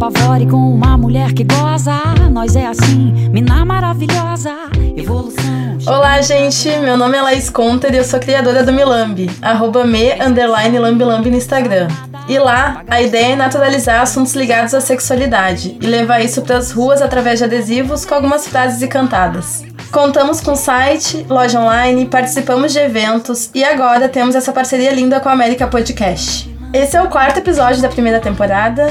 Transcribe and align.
Apavore 0.00 0.46
com 0.46 0.56
uma 0.56 0.96
mulher 0.96 1.34
que 1.34 1.44
goza. 1.44 1.92
Nós 2.32 2.56
é 2.56 2.66
assim, 2.66 3.28
mina 3.30 3.66
maravilhosa. 3.66 4.50
Evolução. 4.96 5.76
Olá, 5.86 6.22
gente. 6.22 6.70
Meu 6.78 6.96
nome 6.96 7.18
é 7.18 7.20
Laís 7.20 7.50
Conter 7.50 7.92
e 7.92 7.98
eu 7.98 8.04
sou 8.04 8.18
criadora 8.18 8.64
do 8.64 8.72
Milambi. 8.72 9.30
Arroba 9.42 9.84
me, 9.84 10.12
underline, 10.12 10.78
lambilambi 10.78 11.30
no 11.30 11.36
Instagram. 11.36 11.88
E 12.26 12.38
lá, 12.38 12.82
a 12.88 13.02
ideia 13.02 13.34
é 13.34 13.36
naturalizar 13.36 14.00
assuntos 14.00 14.32
ligados 14.32 14.72
à 14.72 14.80
sexualidade 14.80 15.76
e 15.78 15.86
levar 15.86 16.24
isso 16.24 16.40
para 16.40 16.56
as 16.56 16.72
ruas 16.72 17.02
através 17.02 17.38
de 17.38 17.44
adesivos 17.44 18.06
com 18.06 18.14
algumas 18.14 18.48
frases 18.48 18.80
e 18.80 18.88
cantadas. 18.88 19.62
Contamos 19.92 20.40
com 20.40 20.56
site, 20.56 21.26
loja 21.28 21.60
online, 21.60 22.06
participamos 22.06 22.72
de 22.72 22.78
eventos 22.78 23.50
e 23.54 23.62
agora 23.62 24.08
temos 24.08 24.34
essa 24.34 24.50
parceria 24.50 24.92
linda 24.92 25.20
com 25.20 25.28
a 25.28 25.32
América 25.32 25.66
Podcast. 25.66 26.50
Esse 26.72 26.96
é 26.96 27.02
o 27.02 27.10
quarto 27.10 27.36
episódio 27.36 27.82
da 27.82 27.88
primeira 27.90 28.18
temporada 28.18 28.90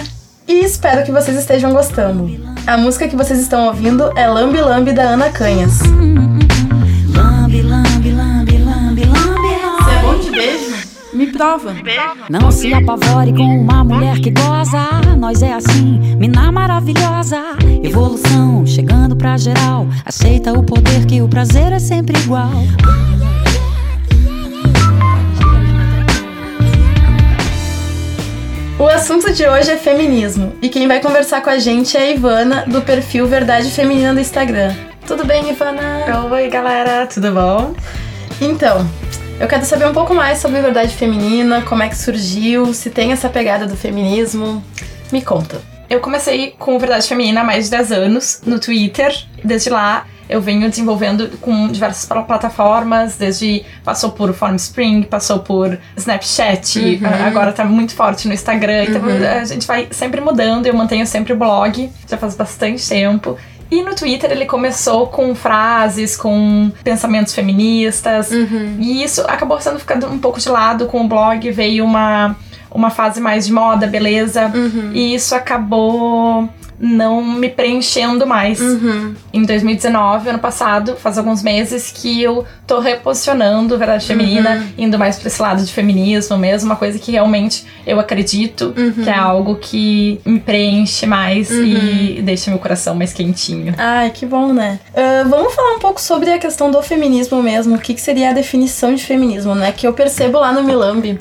e 0.49 0.65
espero 0.65 1.05
que 1.05 1.11
vocês 1.11 1.37
estejam 1.37 1.71
gostando. 1.71 2.27
A 2.65 2.75
música 2.75 3.07
que 3.07 3.15
vocês 3.15 3.39
estão 3.39 3.67
ouvindo 3.67 4.11
é 4.17 4.27
Lambi 4.27 4.59
Lambi 4.59 4.91
da 4.91 5.03
Ana 5.03 5.29
Canhas. 5.29 5.79
Lambe, 7.15 7.61
lambe, 7.61 8.11
lambe, 8.11 8.57
lambe, 8.57 9.05
lambe. 9.05 9.51
é 9.91 10.01
bom 10.01 10.19
de 10.19 10.31
beijo? 10.31 10.75
Me 11.13 11.27
prova. 11.27 11.75
Não 12.29 12.51
se 12.51 12.73
apavore 12.73 13.31
com 13.31 13.43
uma 13.43 13.83
mulher 13.83 14.19
que 14.19 14.31
goza. 14.31 14.87
Nós 15.17 15.43
é 15.43 15.53
assim, 15.53 15.99
mina 16.17 16.51
maravilhosa. 16.51 17.55
Evolução 17.83 18.65
chegando 18.65 19.15
pra 19.15 19.37
geral. 19.37 19.87
Aceita 20.03 20.51
o 20.53 20.63
poder 20.63 21.05
que 21.05 21.21
o 21.21 21.27
prazer 21.27 21.71
é 21.73 21.79
sempre 21.79 22.17
igual. 22.19 22.51
O 28.79 28.87
assunto 28.87 29.33
de 29.33 29.45
hoje 29.45 29.71
é 29.71 29.75
feminismo 29.75 30.55
e 30.61 30.69
quem 30.69 30.87
vai 30.87 31.01
conversar 31.01 31.41
com 31.41 31.49
a 31.49 31.59
gente 31.59 31.97
é 31.97 31.99
a 31.99 32.11
Ivana, 32.11 32.63
do 32.65 32.81
perfil 32.81 33.27
Verdade 33.27 33.69
Feminina 33.69 34.13
do 34.13 34.21
Instagram. 34.21 34.73
Tudo 35.05 35.25
bem, 35.25 35.49
Ivana? 35.49 36.05
Oi, 36.31 36.47
galera, 36.47 37.05
tudo 37.05 37.29
bom? 37.33 37.75
Então, 38.39 38.89
eu 39.37 39.49
quero 39.49 39.65
saber 39.65 39.85
um 39.85 39.91
pouco 39.91 40.13
mais 40.13 40.37
sobre 40.37 40.61
Verdade 40.61 40.95
Feminina, 40.95 41.61
como 41.63 41.83
é 41.83 41.89
que 41.89 41.97
surgiu, 41.97 42.73
se 42.73 42.89
tem 42.89 43.11
essa 43.11 43.27
pegada 43.27 43.67
do 43.67 43.75
feminismo. 43.75 44.63
Me 45.11 45.21
conta. 45.21 45.61
Eu 45.89 45.99
comecei 45.99 46.55
com 46.57 46.79
Verdade 46.79 47.05
Feminina 47.05 47.41
há 47.41 47.43
mais 47.43 47.65
de 47.65 47.71
10 47.71 47.91
anos 47.91 48.41
no 48.45 48.59
Twitter. 48.59 49.13
Desde 49.43 49.69
lá 49.69 50.07
eu 50.29 50.39
venho 50.39 50.69
desenvolvendo 50.69 51.37
com 51.41 51.67
diversas 51.67 52.05
pla- 52.05 52.21
plataformas, 52.21 53.15
desde 53.17 53.65
passou 53.83 54.11
por 54.11 54.31
Formspring, 54.33 55.03
passou 55.03 55.39
por 55.39 55.77
Snapchat, 55.97 56.99
a- 57.03 57.25
agora 57.27 57.51
tá 57.51 57.65
muito 57.65 57.93
forte 57.95 58.27
no 58.27 58.33
Instagram. 58.33 58.83
Então 58.85 59.01
a 59.41 59.43
gente 59.45 59.65
vai 59.67 59.87
sempre 59.91 60.21
mudando, 60.21 60.67
eu 60.67 60.73
mantenho 60.73 61.05
sempre 61.07 61.33
o 61.33 61.35
blog, 61.35 61.89
já 62.07 62.17
faz 62.17 62.35
bastante 62.35 62.87
tempo. 62.87 63.37
E 63.71 63.83
no 63.83 63.93
Twitter 63.95 64.31
ele 64.31 64.45
começou 64.45 65.07
com 65.07 65.33
frases, 65.35 66.17
com 66.17 66.71
pensamentos 66.83 67.33
feministas. 67.35 68.31
E 68.79 69.03
isso 69.03 69.21
acabou 69.27 69.59
sendo 69.61 69.77
ficando 69.79 70.07
um 70.07 70.17
pouco 70.17 70.39
de 70.39 70.49
lado 70.49 70.85
com 70.87 71.01
o 71.05 71.07
blog, 71.07 71.51
veio 71.51 71.85
uma, 71.85 72.35
uma 72.71 72.89
fase 72.89 73.21
mais 73.21 73.45
de 73.45 73.53
moda, 73.53 73.85
beleza. 73.85 74.51
E 74.93 75.13
isso 75.13 75.35
acabou 75.35 76.49
não 76.79 77.21
me 77.21 77.49
preenchendo 77.49 78.25
mais. 78.25 78.59
Em 79.33 79.43
2019, 79.43 80.29
ano 80.29 80.39
passado, 80.39 80.95
faz 80.95 81.17
alguns 81.17 81.43
meses 81.43 81.91
que 81.91 82.21
eu 82.21 82.45
tô 82.65 82.79
reposicionando 82.79 83.77
Verdade 83.77 84.05
Feminina, 84.05 84.65
indo 84.77 84.97
mais 84.97 85.17
pra 85.17 85.27
esse 85.27 85.41
lado 85.41 85.63
de 85.63 85.71
feminismo 85.71 86.37
mesmo, 86.37 86.69
uma 86.69 86.75
coisa 86.75 86.97
que 86.97 87.11
realmente 87.11 87.65
eu 87.85 87.99
acredito 87.99 88.73
que 88.73 89.09
é 89.09 89.15
algo 89.15 89.55
que 89.55 90.21
me 90.25 90.39
preenche 90.39 91.05
mais 91.05 91.49
e 91.51 92.21
deixa 92.23 92.49
meu 92.49 92.59
coração 92.59 92.95
mais 92.95 93.13
quentinho. 93.13 93.73
Ai, 93.77 94.09
que 94.11 94.25
bom, 94.25 94.53
né? 94.53 94.79
Ah, 94.95 95.23
vamos 95.27 95.53
falar 95.53 95.75
um 95.75 95.79
pouco 95.79 95.99
sobre 96.01 96.31
a 96.31 96.39
questão 96.39 96.71
do 96.71 96.81
feminismo 96.81 97.41
mesmo. 97.41 97.75
O 97.75 97.79
que, 97.79 97.93
que 97.93 98.01
seria 98.01 98.29
a 98.29 98.33
definição 98.33 98.93
de 98.93 99.03
feminismo, 99.03 99.53
né? 99.55 99.71
Que 99.71 99.87
eu 99.87 99.93
percebo 99.93 100.39
lá 100.39 100.51
no 100.51 100.63
Milambi 100.63 101.17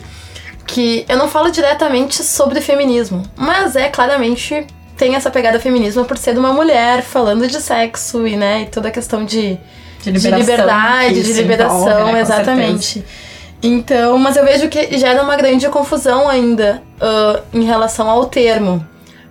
que 0.66 1.06
eu 1.08 1.16
não 1.16 1.28
falo 1.28 1.50
diretamente 1.50 2.22
sobre 2.22 2.60
feminismo, 2.60 3.22
mas 3.34 3.75
é 3.75 3.88
claramente 3.88 4.66
tem 4.98 5.14
essa 5.14 5.31
pegada 5.31 5.60
feminismo 5.60 6.04
por 6.04 6.19
ser 6.19 6.34
de 6.34 6.41
uma 6.41 6.53
mulher 6.53 7.03
falando 7.03 7.47
de 7.47 7.60
sexo 7.60 8.26
e, 8.26 8.36
né, 8.36 8.62
e 8.62 8.66
toda 8.66 8.88
a 8.88 8.91
questão 8.91 9.25
de, 9.25 9.56
De 10.03 10.10
liberdade, 10.10 11.22
de 11.22 11.32
liberação, 11.32 11.88
envolve, 11.88 12.12
né, 12.12 12.20
exatamente. 12.20 13.04
Então, 13.62 14.19
mas 14.19 14.37
eu 14.37 14.44
vejo 14.44 14.69
que 14.69 14.98
gera 14.98 15.22
uma 15.22 15.37
grande 15.37 15.69
confusão 15.69 16.28
ainda 16.28 16.82
ah, 17.00 17.41
em 17.54 17.64
relação 17.64 18.10
ao 18.10 18.26
termo. 18.26 18.84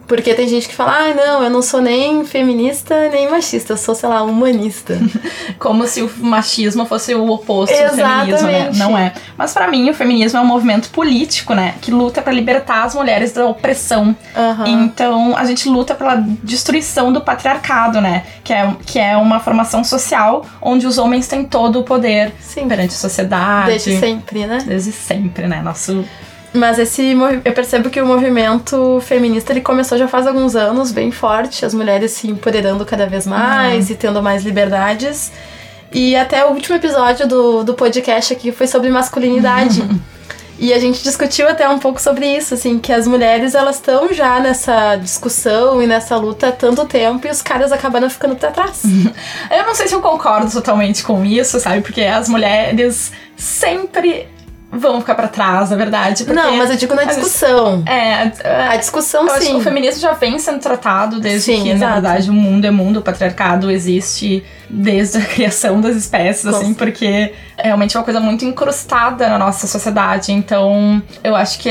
Porque 0.08 0.34
tem 0.34 0.48
gente 0.48 0.70
que 0.70 0.76
fala, 0.76 0.94
ah, 0.94 1.14
não, 1.14 1.44
eu 1.44 1.50
não 1.50 1.62
sou 1.62 1.82
nem 1.82 2.24
feminista 2.24 3.10
nem 3.10 3.30
machista, 3.30 3.74
eu 3.74 3.78
sou, 3.78 3.94
sei 3.94 4.08
lá, 4.08 4.24
humanista. 4.24 4.98
Como 5.60 5.86
se 5.86 6.02
o 6.02 6.12
machismo 6.20 6.86
fosse 6.86 7.14
o 7.14 7.30
oposto 7.30 7.76
do 7.76 7.96
feminismo, 7.96 8.48
né? 8.48 8.70
Exatamente. 8.70 8.80
Não 8.80 8.98
é. 8.98 9.14
Mas 9.38 9.54
pra 9.54 9.68
mim, 9.68 9.90
o 9.90 9.94
feminismo 9.94 10.40
é 10.40 10.42
um 10.42 10.46
movimento 10.46 10.90
político, 10.90 11.54
né? 11.54 11.76
Que 11.82 11.92
luta 11.92 12.22
pra 12.22 12.32
libertar 12.32 12.84
as 12.84 12.96
mulheres 12.96 13.34
da 13.34 13.46
opressão. 13.46 14.16
Aham. 14.36 14.68
Então, 14.68 15.36
a 15.36 15.44
gente 15.46 15.68
luta 15.68 15.94
pela 15.94 16.16
destruição 16.42 17.12
do 17.12 17.22
patriarcado, 17.22 18.00
né? 18.00 18.24
Que 18.44 18.54
é, 18.54 18.76
que 18.86 19.00
é 19.00 19.18
uma 19.18 19.40
formação 19.40 19.84
social 19.84 20.46
onde 20.62 20.88
os 20.88 20.98
homens 20.98 21.28
têm 21.28 21.44
todo 21.44 21.80
o 21.80 21.84
poder 21.84 22.34
Sim, 22.40 22.68
perante 22.68 22.96
a 22.96 22.98
sociedade. 22.98 23.72
desde 23.72 24.00
sempre, 24.00 24.46
né? 24.46 24.60
Desde 24.66 24.92
sempre, 24.92 25.48
né? 25.48 25.62
Nosso. 25.62 26.06
Mas 26.58 26.80
esse 26.80 27.16
eu 27.46 27.54
percebo 27.54 27.90
que 27.90 28.02
o 28.02 28.06
movimento 28.06 29.00
feminista 29.02 29.54
ele 29.54 29.62
começou 29.62 29.98
já 29.98 30.08
faz 30.08 30.26
alguns 30.26 30.56
anos, 30.56 30.92
bem 30.92 31.12
forte, 31.12 31.64
as 31.64 31.74
mulheres 31.74 32.12
se 32.12 32.28
empoderando 32.28 32.84
cada 32.84 33.06
vez 33.06 33.28
mais 33.28 33.90
e 33.90 33.96
tendo 33.96 34.22
mais 34.22 34.44
liberdades. 34.44 35.32
E 35.92 36.16
até 36.16 36.46
o 36.46 36.50
último 36.50 36.76
episódio 36.76 37.28
do, 37.28 37.64
do 37.64 37.74
podcast 37.74 38.34
aqui 38.34 38.52
foi 38.52 38.68
sobre 38.68 38.90
masculinidade. 38.90 39.84
E 40.60 40.74
a 40.74 40.80
gente 40.80 41.04
discutiu 41.04 41.48
até 41.48 41.70
um 41.70 41.78
pouco 41.78 42.02
sobre 42.02 42.26
isso, 42.26 42.56
assim, 42.56 42.80
que 42.80 42.92
as 42.92 43.06
mulheres 43.06 43.54
elas 43.54 43.76
estão 43.76 44.12
já 44.12 44.40
nessa 44.40 44.96
discussão 44.96 45.82
e 45.84 45.86
nessa 45.86 46.18
luta 46.18 46.48
há 46.48 46.52
tanto 46.52 46.84
tempo 46.86 47.28
e 47.28 47.30
os 47.30 47.44
caras 47.44 47.72
acabaram 47.72 48.10
ficando 48.10 48.36
pra 48.36 48.50
trás. 48.50 48.82
Eu 49.52 49.66
não 49.68 49.76
sei 49.76 49.88
se 49.88 49.94
eu 49.94 50.02
concordo 50.02 50.52
totalmente 50.52 51.04
com 51.04 51.24
isso, 51.24 51.60
sabe? 51.60 51.82
Porque 51.82 52.02
as 52.02 52.28
mulheres 52.28 53.12
sempre 53.36 54.28
vão 54.78 55.00
ficar 55.02 55.16
pra 55.16 55.28
trás, 55.28 55.70
na 55.70 55.76
verdade. 55.76 56.26
Não, 56.32 56.56
mas 56.58 56.70
eu 56.70 56.76
digo 56.78 56.94
na 56.96 57.02
às 57.02 57.08
vezes- 57.08 57.24
discussão. 57.24 57.84
É, 57.86 58.32
A 58.70 58.76
discussão, 58.78 59.24
Eu 59.26 59.32
acho 59.32 59.40
que 59.40 59.46
sim. 59.48 59.56
o 59.58 59.62
feminismo 59.62 60.00
já 60.02 60.14
vem 60.14 60.38
sendo 60.40 60.60
tratado 60.60 61.20
desde 61.20 61.42
Sim, 61.54 61.64
que, 61.64 61.70
exato. 61.70 61.86
na 61.86 61.94
verdade, 62.00 62.30
o 62.30 62.34
mundo 62.34 62.66
é 62.66 62.72
mundo, 62.72 62.98
o 62.98 63.02
patriarcado 63.02 63.70
existe 63.72 64.44
desde 64.70 65.18
a 65.18 65.22
criação 65.26 65.80
das 65.82 65.96
espécies, 65.96 66.44
Com 66.50 66.50
assim, 66.58 66.74
porque 66.74 67.34
é 67.58 67.64
realmente 67.64 67.98
uma 67.98 68.04
coisa 68.04 68.20
muito 68.20 68.46
incrustada 68.46 69.28
na 69.30 69.38
nossa 69.38 69.66
sociedade. 69.68 70.32
Então, 70.32 71.02
eu 71.24 71.36
acho 71.36 71.60
que, 71.60 71.70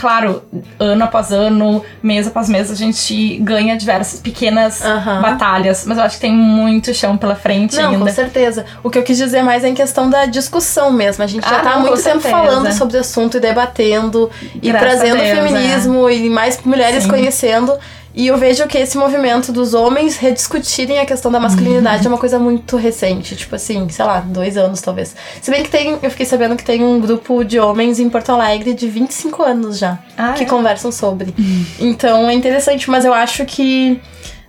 claro, 0.00 0.42
ano 0.78 1.04
após 1.04 1.30
ano, 1.30 1.84
mês 2.02 2.26
após 2.26 2.48
mês, 2.48 2.70
a 2.70 2.74
gente 2.74 3.36
ganha 3.38 3.76
diversas 3.76 4.18
pequenas 4.20 4.82
Aham. 4.82 5.20
batalhas, 5.20 5.84
mas 5.86 5.98
eu 5.98 6.04
acho 6.04 6.14
que 6.14 6.22
tem 6.22 6.32
muito 6.32 6.94
chão 6.94 7.18
pela 7.18 7.34
frente 7.36 7.76
Não, 7.76 7.90
ainda. 7.90 8.06
com 8.06 8.10
certeza. 8.10 8.64
O 8.82 8.88
que 8.88 8.98
eu 8.98 9.02
quis 9.02 9.18
dizer 9.18 9.42
mais 9.42 9.62
é 9.62 9.68
em 9.68 9.74
questão 9.74 10.08
da 10.08 10.24
discussão 10.24 10.90
mesmo. 10.90 11.22
A 11.22 11.26
gente 11.26 11.46
já 11.48 11.58
Ah, 11.58 11.62
tá 11.62 11.70
há 11.74 11.78
muito 11.80 12.02
tempo 12.02 12.20
certeza. 12.22 12.30
falando 12.30 12.72
sobre 12.72 12.96
o 12.96 13.00
assunto 13.00 13.36
e 13.36 13.40
debatendo 13.40 14.30
e 14.54 14.70
Graças 14.70 14.88
trazendo 15.00 15.18
Deus, 15.18 15.28
é. 15.28 15.34
feminismo 15.36 16.08
e 16.10 16.30
mais 16.30 16.58
mulheres 16.64 17.04
Sim. 17.04 17.10
conhecendo. 17.10 17.74
E 18.14 18.26
eu 18.26 18.36
vejo 18.36 18.66
que 18.66 18.76
esse 18.76 18.98
movimento 18.98 19.52
dos 19.52 19.72
homens 19.72 20.16
rediscutirem 20.16 20.98
a 20.98 21.06
questão 21.06 21.30
da 21.30 21.38
masculinidade 21.38 22.04
é 22.04 22.08
uma 22.08 22.18
coisa 22.18 22.38
muito 22.38 22.76
recente. 22.76 23.36
Tipo 23.36 23.54
assim, 23.54 23.88
sei 23.88 24.04
lá, 24.04 24.20
dois 24.20 24.56
anos 24.56 24.80
talvez. 24.80 25.14
Se 25.40 25.50
bem 25.50 25.62
que 25.62 25.70
tem, 25.70 25.96
eu 26.02 26.10
fiquei 26.10 26.26
sabendo 26.26 26.56
que 26.56 26.64
tem 26.64 26.82
um 26.82 27.00
grupo 27.00 27.44
de 27.44 27.60
homens 27.60 28.00
em 28.00 28.10
Porto 28.10 28.30
Alegre 28.30 28.74
de 28.74 28.88
25 28.88 29.42
anos 29.42 29.78
já 29.78 29.98
Ah, 30.16 30.32
que 30.32 30.42
é? 30.42 30.46
conversam 30.46 30.90
sobre. 30.90 31.32
Então 31.78 32.28
é 32.28 32.34
interessante, 32.34 32.90
mas 32.90 33.04
eu 33.04 33.14
acho 33.14 33.44
que 33.44 34.00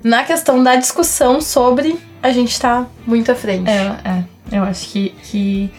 na 0.03 0.23
questão 0.23 0.63
da 0.63 0.75
discussão 0.75 1.39
sobre, 1.39 1.99
a 2.23 2.31
gente 2.31 2.59
tá 2.59 2.87
muito 3.05 3.31
à 3.31 3.35
frente. 3.35 3.69
É, 3.69 3.95
é. 4.03 4.23
Eu 4.57 4.63
acho 4.63 4.89
que, 4.89 5.09
que 5.23 5.69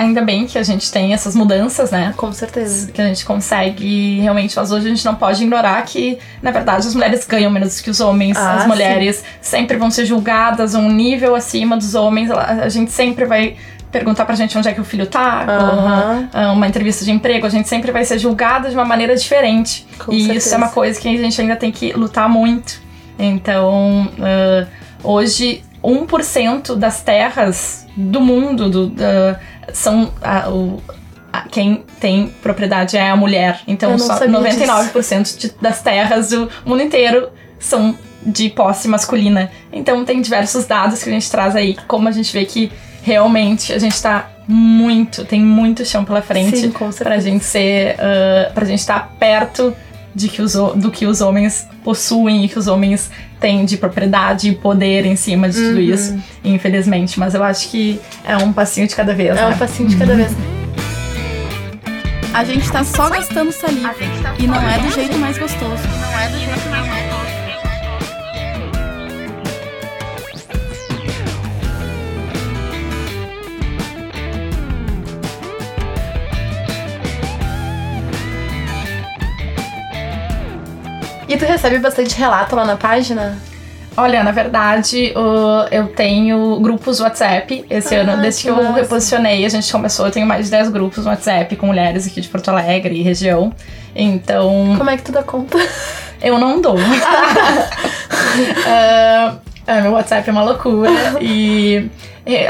ainda 0.00 0.22
bem 0.22 0.46
que 0.46 0.58
a 0.58 0.62
gente 0.62 0.90
tem 0.90 1.12
essas 1.12 1.36
mudanças, 1.36 1.90
né? 1.90 2.14
Com 2.16 2.32
certeza. 2.32 2.90
que 2.90 3.00
a 3.00 3.06
gente 3.06 3.24
consegue 3.24 4.18
realmente, 4.20 4.56
mas 4.56 4.72
hoje 4.72 4.86
a 4.86 4.88
gente 4.88 5.04
não 5.04 5.14
pode 5.14 5.42
ignorar 5.42 5.82
que, 5.84 6.18
na 6.42 6.50
verdade, 6.50 6.86
as 6.86 6.94
mulheres 6.94 7.26
ganham 7.26 7.50
menos 7.50 7.80
que 7.80 7.90
os 7.90 8.00
homens. 8.00 8.36
Ah, 8.36 8.54
as 8.54 8.66
mulheres 8.66 9.22
sempre 9.40 9.76
vão 9.76 9.90
ser 9.90 10.06
julgadas 10.06 10.74
um 10.74 10.90
nível 10.90 11.34
acima 11.34 11.76
dos 11.76 11.94
homens. 11.94 12.30
A 12.30 12.68
gente 12.68 12.90
sempre 12.90 13.24
vai 13.26 13.56
perguntar 13.92 14.24
pra 14.24 14.34
gente 14.34 14.56
onde 14.56 14.68
é 14.68 14.72
que 14.72 14.80
o 14.80 14.84
filho 14.84 15.06
tá, 15.06 16.28
ah, 16.32 16.52
uma 16.52 16.66
entrevista 16.66 17.04
de 17.04 17.10
emprego, 17.10 17.44
a 17.46 17.50
gente 17.50 17.68
sempre 17.68 17.90
vai 17.90 18.04
ser 18.04 18.18
julgada 18.18 18.68
de 18.70 18.74
uma 18.74 18.84
maneira 18.84 19.14
diferente. 19.16 19.86
Com 19.98 20.12
e 20.12 20.16
isso 20.18 20.26
certeza. 20.26 20.54
é 20.54 20.58
uma 20.58 20.68
coisa 20.68 20.98
que 21.00 21.08
a 21.08 21.16
gente 21.18 21.40
ainda 21.40 21.56
tem 21.56 21.70
que 21.70 21.92
lutar 21.92 22.28
muito. 22.28 22.80
Então, 23.18 24.08
ah, 24.20 24.66
hoje, 25.02 25.62
1% 25.82 26.76
das 26.76 27.02
terras 27.02 27.86
do 27.96 28.20
mundo 28.20 28.70
do, 28.70 28.86
da- 28.88 29.38
são 29.72 30.12
ah, 30.22 30.48
o- 30.50 30.82
quem 31.50 31.84
tem 32.00 32.28
propriedade 32.42 32.96
é 32.96 33.10
a 33.10 33.16
mulher. 33.16 33.60
Então, 33.66 33.98
só 33.98 34.18
99% 34.18 35.38
de, 35.38 35.54
das 35.60 35.82
terras 35.82 36.30
do 36.30 36.48
mundo 36.64 36.82
inteiro 36.82 37.28
são 37.58 37.96
de 38.24 38.50
posse 38.50 38.88
masculina. 38.88 39.50
Então, 39.72 40.04
tem 40.04 40.20
diversos 40.20 40.66
dados 40.66 41.02
que 41.02 41.08
a 41.08 41.12
gente 41.12 41.30
traz 41.30 41.56
aí, 41.56 41.76
como 41.86 42.08
a 42.08 42.12
gente 42.12 42.32
vê 42.32 42.44
que 42.44 42.70
realmente 43.02 43.72
a 43.72 43.78
gente 43.78 44.00
tá 44.00 44.28
muito, 44.46 45.24
tem 45.24 45.40
muito 45.40 45.84
chão 45.84 46.04
pela 46.04 46.20
frente 46.20 46.58
Sim, 46.58 46.70
com 46.70 46.90
pra 46.90 47.18
gente 47.18 47.44
ser, 47.44 47.94
uh, 47.94 48.52
pra 48.52 48.66
gente 48.66 48.80
estar 48.80 49.00
tá 49.00 49.08
perto 49.18 49.74
de 50.14 50.28
que 50.28 50.42
os, 50.42 50.54
do 50.54 50.90
que 50.90 51.06
os 51.06 51.20
homens 51.20 51.68
possuem 51.84 52.44
e 52.44 52.48
que 52.48 52.58
os 52.58 52.66
homens 52.66 53.10
têm 53.40 53.64
de 53.64 53.76
propriedade 53.76 54.50
e 54.50 54.54
poder 54.54 55.06
em 55.06 55.16
cima 55.16 55.48
de 55.48 55.56
tudo 55.56 55.76
uhum. 55.76 55.80
isso, 55.80 56.18
infelizmente. 56.44 57.18
Mas 57.18 57.34
eu 57.34 57.42
acho 57.42 57.70
que 57.70 58.00
é 58.24 58.36
um 58.36 58.52
passinho 58.52 58.86
de 58.86 58.94
cada 58.94 59.14
vez. 59.14 59.30
É 59.30 59.34
né? 59.34 59.46
um 59.48 59.58
passinho 59.58 59.88
de 59.88 59.96
cada 59.96 60.14
vez. 60.14 60.30
A 62.32 62.44
gente 62.44 62.70
tá 62.70 62.84
só 62.84 63.08
gastando 63.08 63.50
saliva. 63.50 63.92
Tá 64.22 64.34
e 64.38 64.46
não 64.46 64.68
é 64.68 64.78
do 64.78 64.90
jeito 64.92 65.18
mais 65.18 65.36
gostoso. 65.36 65.82
Não 66.00 66.20
é 66.20 66.28
do 66.28 66.38
jeito 66.38 66.68
mais 66.68 66.86
gostoso. 66.86 67.09
E 81.30 81.36
tu 81.36 81.44
recebe 81.46 81.78
bastante 81.78 82.18
relato 82.18 82.56
lá 82.56 82.64
na 82.64 82.76
página? 82.76 83.38
Olha, 83.96 84.24
na 84.24 84.32
verdade, 84.32 85.14
eu 85.70 85.86
tenho 85.94 86.58
grupos 86.58 86.98
WhatsApp 86.98 87.64
esse 87.70 87.94
ah, 87.94 88.00
ano, 88.00 88.20
desde 88.20 88.42
que, 88.42 88.52
que 88.52 88.60
eu 88.60 88.72
reposicionei, 88.72 89.46
a 89.46 89.48
gente 89.48 89.70
começou, 89.70 90.06
eu 90.06 90.12
tenho 90.12 90.26
mais 90.26 90.46
de 90.46 90.50
10 90.50 90.70
grupos 90.70 91.04
no 91.04 91.10
WhatsApp 91.10 91.54
com 91.54 91.66
mulheres 91.66 92.04
aqui 92.08 92.20
de 92.20 92.26
Porto 92.26 92.48
Alegre 92.48 92.96
e 92.96 93.02
região. 93.02 93.52
Então. 93.94 94.74
Como 94.76 94.90
é 94.90 94.96
que 94.96 95.04
tu 95.04 95.12
dá 95.12 95.22
conta? 95.22 95.56
Eu 96.20 96.36
não 96.36 96.60
dou. 96.60 96.74
uh, 96.74 96.80
meu 99.82 99.92
WhatsApp 99.92 100.28
é 100.28 100.32
uma 100.32 100.42
loucura. 100.42 100.90
e 101.20 101.88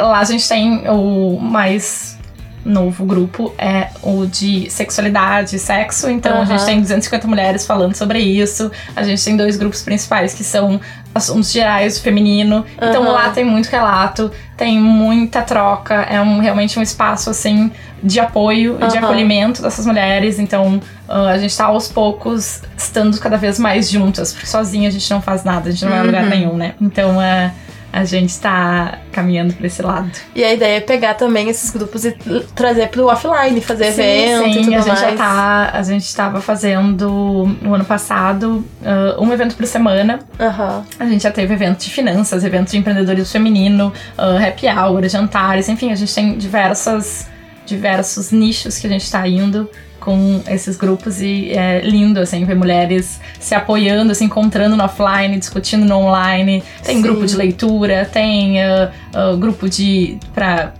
lá 0.00 0.20
a 0.20 0.24
gente 0.24 0.48
tem 0.48 0.88
o 0.88 1.38
mais 1.38 2.18
novo 2.64 3.04
grupo 3.04 3.54
é 3.58 3.88
o 4.02 4.26
de 4.26 4.70
sexualidade 4.70 5.56
e 5.56 5.58
sexo. 5.58 6.08
Então 6.10 6.36
uhum. 6.36 6.42
a 6.42 6.44
gente 6.44 6.64
tem 6.64 6.80
250 6.80 7.26
mulheres 7.26 7.66
falando 7.66 7.94
sobre 7.94 8.18
isso. 8.18 8.70
A 8.94 9.02
gente 9.02 9.24
tem 9.24 9.36
dois 9.36 9.56
grupos 9.56 9.82
principais 9.82 10.34
que 10.34 10.44
são 10.44 10.80
assuntos 11.14 11.50
gerais 11.50 11.98
do 11.98 12.02
feminino. 12.02 12.64
Uhum. 12.80 12.88
Então 12.88 13.02
lá 13.04 13.30
tem 13.30 13.44
muito 13.44 13.68
relato, 13.68 14.30
tem 14.56 14.78
muita 14.78 15.42
troca. 15.42 15.94
É 15.94 16.20
um, 16.20 16.38
realmente 16.38 16.78
um 16.78 16.82
espaço 16.82 17.30
assim 17.30 17.70
de 18.02 18.20
apoio 18.20 18.78
e 18.78 18.82
uhum. 18.82 18.88
de 18.88 18.98
acolhimento 18.98 19.62
dessas 19.62 19.86
mulheres. 19.86 20.38
Então 20.38 20.80
uh, 21.08 21.12
a 21.12 21.38
gente 21.38 21.56
tá 21.56 21.66
aos 21.66 21.88
poucos 21.88 22.62
estando 22.76 23.18
cada 23.18 23.36
vez 23.36 23.58
mais 23.58 23.90
juntas, 23.90 24.32
porque 24.32 24.46
sozinha 24.46 24.88
a 24.88 24.92
gente 24.92 25.10
não 25.10 25.22
faz 25.22 25.44
nada, 25.44 25.68
a 25.68 25.72
gente 25.72 25.84
não 25.84 25.90
vai 25.90 26.00
a 26.00 26.04
lugar 26.04 26.24
uhum. 26.24 26.30
nenhum, 26.30 26.56
né? 26.56 26.74
Então 26.80 27.20
é. 27.20 27.52
Uh, 27.66 27.69
a 27.92 28.04
gente 28.04 28.30
está 28.30 28.98
caminhando 29.12 29.54
para 29.54 29.66
esse 29.66 29.82
lado. 29.82 30.10
E 30.34 30.44
a 30.44 30.52
ideia 30.52 30.76
é 30.76 30.80
pegar 30.80 31.14
também 31.14 31.48
esses 31.48 31.70
grupos 31.70 32.04
e 32.04 32.12
trazer 32.54 32.88
para 32.88 33.02
o 33.02 33.06
offline, 33.06 33.60
fazer 33.60 33.92
sim, 33.92 34.02
evento 34.02 34.44
sim, 34.44 34.60
e 34.60 34.64
tudo 34.64 34.74
a 34.74 34.80
gente 34.80 34.88
mais. 34.88 35.00
já 35.00 35.16
tá, 35.16 35.70
a 35.72 35.82
gente 35.82 36.04
estava 36.04 36.40
fazendo 36.40 37.56
no 37.60 37.74
ano 37.74 37.84
passado 37.84 38.64
uh, 38.82 39.22
um 39.22 39.32
evento 39.32 39.56
por 39.56 39.66
semana. 39.66 40.20
Uhum. 40.38 40.84
A 40.98 41.06
gente 41.06 41.22
já 41.22 41.30
teve 41.30 41.54
evento 41.54 41.80
de 41.80 41.90
finanças, 41.90 42.44
evento 42.44 42.70
de 42.70 42.78
empreendedorismo 42.78 43.32
feminino, 43.32 43.92
uh, 44.18 44.46
happy 44.46 44.66
hour, 44.66 45.08
jantares, 45.08 45.68
enfim, 45.68 45.92
a 45.92 45.94
gente 45.94 46.14
tem 46.14 46.36
diversas 46.36 47.29
diversos 47.70 48.32
nichos 48.32 48.78
que 48.78 48.86
a 48.86 48.90
gente 48.90 49.04
está 49.04 49.26
indo 49.26 49.70
com 50.00 50.42
esses 50.48 50.76
grupos 50.76 51.20
e 51.20 51.52
é 51.52 51.80
lindo, 51.80 52.18
assim, 52.20 52.44
ver 52.44 52.56
mulheres 52.56 53.20
se 53.38 53.54
apoiando, 53.54 54.14
se 54.14 54.24
encontrando 54.24 54.76
no 54.76 54.82
offline, 54.82 55.38
discutindo 55.38 55.84
no 55.84 55.98
online. 55.98 56.62
Tem 56.82 56.96
Sim. 56.96 57.02
grupo 57.02 57.24
de 57.24 57.36
leitura, 57.36 58.08
tem 58.10 58.56
uh, 58.58 58.90
uh, 59.14 59.36
grupo 59.36 59.68
de. 59.68 60.18
pra 60.34 60.72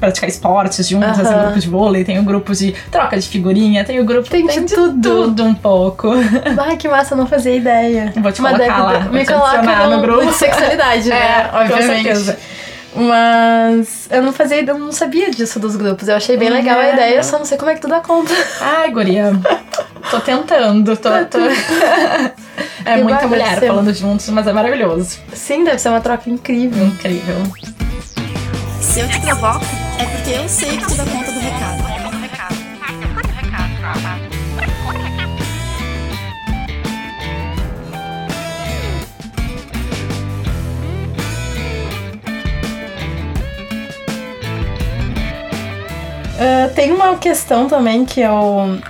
praticar 0.00 0.30
esportes 0.30 0.88
juntas, 0.88 1.28
tem 1.28 1.38
grupo 1.38 1.58
de 1.58 1.68
vôlei, 1.68 2.04
tem 2.04 2.18
o 2.18 2.22
grupo 2.22 2.54
de 2.54 2.72
troca 2.90 3.18
de 3.18 3.28
figurinha, 3.28 3.84
tem 3.84 4.00
o 4.00 4.04
grupo 4.04 4.30
tem, 4.30 4.46
tem 4.46 4.64
de 4.64 4.74
tudo. 4.74 5.26
tudo 5.26 5.44
um 5.44 5.54
pouco. 5.54 6.08
Ai, 6.58 6.76
que 6.78 6.88
massa, 6.88 7.14
não 7.14 7.26
fazia 7.26 7.54
ideia. 7.54 8.14
Vou 8.16 8.32
te 8.32 8.40
Uma 8.40 8.54
colocar 8.54 8.82
lá, 8.82 9.00
me 9.10 9.26
coloca 9.26 9.86
no, 9.86 9.96
no 9.96 10.02
grupo 10.02 10.24
de 10.24 10.34
sexualidade, 10.34 11.08
né? 11.08 11.20
É, 11.22 11.50
obviamente. 11.52 12.08
Com 12.08 12.14
certeza. 12.14 12.38
Mas 12.94 14.06
eu 14.10 14.22
não 14.22 14.32
fazia, 14.32 14.62
eu 14.62 14.78
não 14.78 14.92
sabia 14.92 15.30
disso 15.30 15.58
dos 15.58 15.76
grupos. 15.76 16.08
Eu 16.08 16.16
achei 16.16 16.36
bem 16.36 16.48
uhum. 16.48 16.54
legal 16.54 16.78
a 16.78 16.90
ideia, 16.90 17.16
eu 17.16 17.24
só 17.24 17.38
não 17.38 17.44
sei 17.44 17.56
como 17.56 17.70
é 17.70 17.74
que 17.74 17.80
tu 17.80 17.88
dá 17.88 18.00
conta. 18.00 18.32
Ai, 18.60 18.90
guria. 18.90 19.32
tô 20.10 20.20
tentando, 20.20 20.96
tô. 20.96 21.08
tô... 21.26 21.38
é 22.84 22.98
e 22.98 23.02
muita 23.02 23.26
mulher 23.26 23.58
ser... 23.58 23.66
falando 23.66 23.92
juntos, 23.94 24.28
mas 24.28 24.46
é 24.46 24.52
maravilhoso. 24.52 25.18
Sim, 25.32 25.64
deve 25.64 25.78
ser 25.78 25.88
uma 25.88 26.00
troca 26.00 26.28
incrível. 26.28 26.86
Incrível. 26.86 27.36
Se 28.80 29.00
eu 29.00 29.08
te 29.08 29.20
provoco, 29.20 29.64
é 29.98 30.04
porque 30.04 30.30
eu 30.30 30.48
sei 30.48 30.76
que 30.76 30.84
tu 30.86 30.94
dá 30.94 31.04
conta 31.04 31.32
do 31.32 31.40
recado. 31.40 31.81
Uh, 46.42 46.74
tem 46.74 46.92
uma 46.92 47.16
questão 47.16 47.68
também 47.68 48.04
que 48.04 48.20
eu 48.20 48.80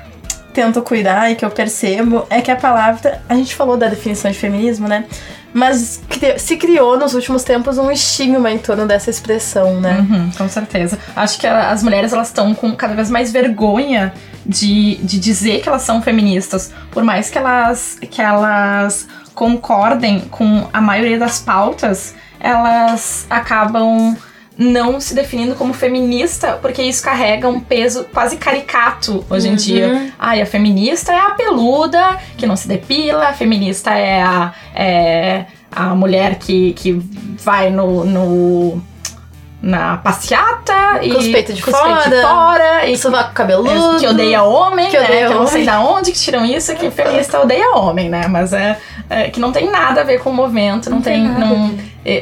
tento 0.54 0.81
cuidar 0.82 1.31
e 1.31 1.34
que 1.34 1.44
eu 1.44 1.50
percebo 1.50 2.26
é 2.31 2.40
que 2.40 2.50
a 2.50 2.56
palavra. 2.56 3.22
A 3.28 3.34
gente 3.34 3.54
falou 3.54 3.76
da 3.76 3.88
definição 3.88 4.31
de 4.31 4.38
feminismo, 4.38 4.88
né? 4.88 5.04
Mas 5.52 6.00
se 6.38 6.56
criou 6.56 6.99
nos 6.99 7.12
últimos 7.14 7.44
tempos 7.44 7.76
um 7.76 7.90
estigma 7.90 8.50
em 8.50 8.56
torno 8.56 8.87
dessa 8.87 9.10
expressão, 9.10 9.78
né? 9.81 9.99
Uhum, 9.99 10.31
com 10.31 10.49
certeza. 10.49 10.98
Acho 11.15 11.38
que 11.38 11.46
as 11.46 11.82
mulheres 11.82 12.12
elas 12.12 12.29
estão 12.29 12.55
com 12.55 12.74
cada 12.74 12.94
vez 12.94 13.10
mais 13.10 13.31
vergonha 13.31 14.15
de, 14.46 14.96
de 14.96 15.20
dizer 15.20 15.60
que 15.60 15.69
elas 15.69 15.82
são 15.82 16.00
feministas, 16.00 16.72
por 16.91 17.05
mais 17.05 17.29
que 17.29 17.36
elas, 17.36 17.98
que 18.10 18.22
elas 18.22 19.06
concordem 19.34 20.20
com 20.20 20.67
a 20.72 20.81
maioria 20.81 21.19
das 21.19 21.38
pautas, 21.41 22.15
elas 22.41 23.26
acabam 23.29 24.17
não 24.62 25.00
se 25.00 25.14
definindo 25.14 25.54
como 25.54 25.74
feminista, 25.74 26.58
porque 26.60 26.82
isso 26.82 27.02
carrega 27.02 27.48
um 27.48 27.60
peso 27.60 28.06
quase 28.12 28.36
caricato 28.36 29.24
hoje 29.28 29.48
em 29.48 29.54
dia. 29.54 29.88
Uhum. 29.88 30.12
Ai, 30.19 30.40
a 30.40 30.46
feminista 30.46 31.12
é 31.12 31.19
a 31.19 31.31
peluda, 31.31 32.19
que 32.36 32.46
não 32.46 32.56
se 32.56 32.69
depila, 32.69 33.28
a 33.28 33.32
feminista 33.32 33.90
é 33.90 34.22
a, 34.22 34.52
é 34.74 35.46
a 35.70 35.94
mulher 35.94 36.36
que, 36.36 36.72
que 36.74 36.92
vai 37.38 37.70
no, 37.70 38.04
no 38.04 38.82
na 39.62 39.96
passeata 39.98 40.98
e 41.02 41.12
com 41.12 41.19
os 41.19 41.28
peitos 41.28 41.54
de, 41.54 41.62
fora, 41.62 42.10
de 42.10 42.20
fora 42.20 42.86
e 42.86 42.98
sovaco 42.98 43.32
cabeludo, 43.32 44.00
que 44.00 44.06
odeia 44.08 44.42
homem, 44.42 44.90
que, 44.90 44.98
né? 44.98 45.04
odeia 45.04 45.26
que 45.28 45.32
eu 45.32 45.38
não 45.38 45.46
sei 45.46 45.64
da 45.64 45.81
onde 45.81 46.10
que 46.10 46.19
tiram 46.19 46.44
isso, 46.44 46.74
que 46.74 46.90
feminista 46.90 47.40
odeia 47.40 47.76
homem, 47.76 48.08
né? 48.08 48.26
Mas 48.26 48.52
é, 48.52 48.76
é, 49.08 49.31
que 49.31 49.38
não 49.38 49.52
tem 49.52 49.70
nada 49.70 50.00
a 50.00 50.04
ver 50.04 50.19
com 50.19 50.31
o 50.31 50.34
movimento, 50.34 50.90
não, 50.90 50.96
não 50.96 51.02
tem, 51.02 51.22
tem 51.22 51.38
não, 51.38 51.66
é, 51.66 51.70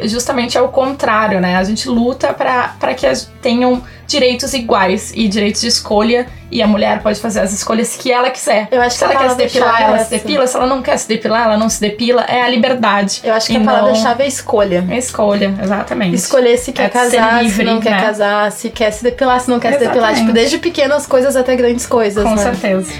justamente 0.04 0.58
é 0.58 0.60
o 0.60 0.68
contrário, 0.68 1.40
né? 1.40 1.56
A 1.56 1.64
gente 1.64 1.88
luta 1.88 2.32
para 2.34 2.94
que 2.94 3.06
as, 3.06 3.30
tenham 3.40 3.82
direitos 4.06 4.52
iguais 4.54 5.12
e 5.14 5.28
direitos 5.28 5.60
de 5.60 5.68
escolha 5.68 6.26
e 6.50 6.60
a 6.60 6.66
mulher 6.66 7.00
pode 7.00 7.20
fazer 7.20 7.40
as 7.40 7.52
escolhas 7.52 7.96
que 7.96 8.10
ela 8.10 8.28
quiser. 8.28 8.68
Eu 8.70 8.82
acho 8.82 8.96
se 8.96 9.04
que 9.04 9.04
ela 9.04 9.22
quer 9.22 9.30
se 9.30 9.37
depilar, 9.37 9.82
ela 9.82 9.99
se 10.00 10.10
depila. 10.10 10.46
Se 10.46 10.56
ela 10.56 10.66
não 10.66 10.82
quer 10.82 10.96
se 10.99 11.08
depilar, 11.08 11.44
ela 11.44 11.56
não 11.56 11.68
se 11.68 11.80
depila. 11.80 12.22
É 12.22 12.42
a 12.42 12.49
liberdade. 12.49 13.20
Eu 13.22 13.32
acho 13.32 13.46
que 13.46 13.56
a 13.56 13.60
palavra-chave 13.60 14.25
é 14.25 14.26
escolha. 14.26 14.84
É 14.90 14.99
escolha, 14.99 15.54
exatamente. 15.62 16.16
Escolher 16.16 16.58
se 16.58 16.72
quer 16.72 16.87
é 16.87 16.88
casar, 16.88 17.42
livre, 17.44 17.56
se 17.56 17.62
não 17.62 17.80
quer 17.80 17.90
né? 17.90 18.00
casar, 18.00 18.52
se 18.52 18.68
quer 18.68 18.90
se 18.90 19.04
depilar, 19.04 19.40
se 19.40 19.49
não 19.49 19.60
quer 19.60 19.68
exatamente. 19.68 19.92
se 19.92 20.00
depilar. 20.00 20.14
Tipo, 20.20 20.32
desde 20.32 20.58
pequenas 20.58 21.06
coisas 21.06 21.37
até 21.37 21.54
grandes 21.54 21.87
coisas, 21.87 22.25
Com 22.25 22.34
né? 22.34 22.42
certeza. 22.42 22.92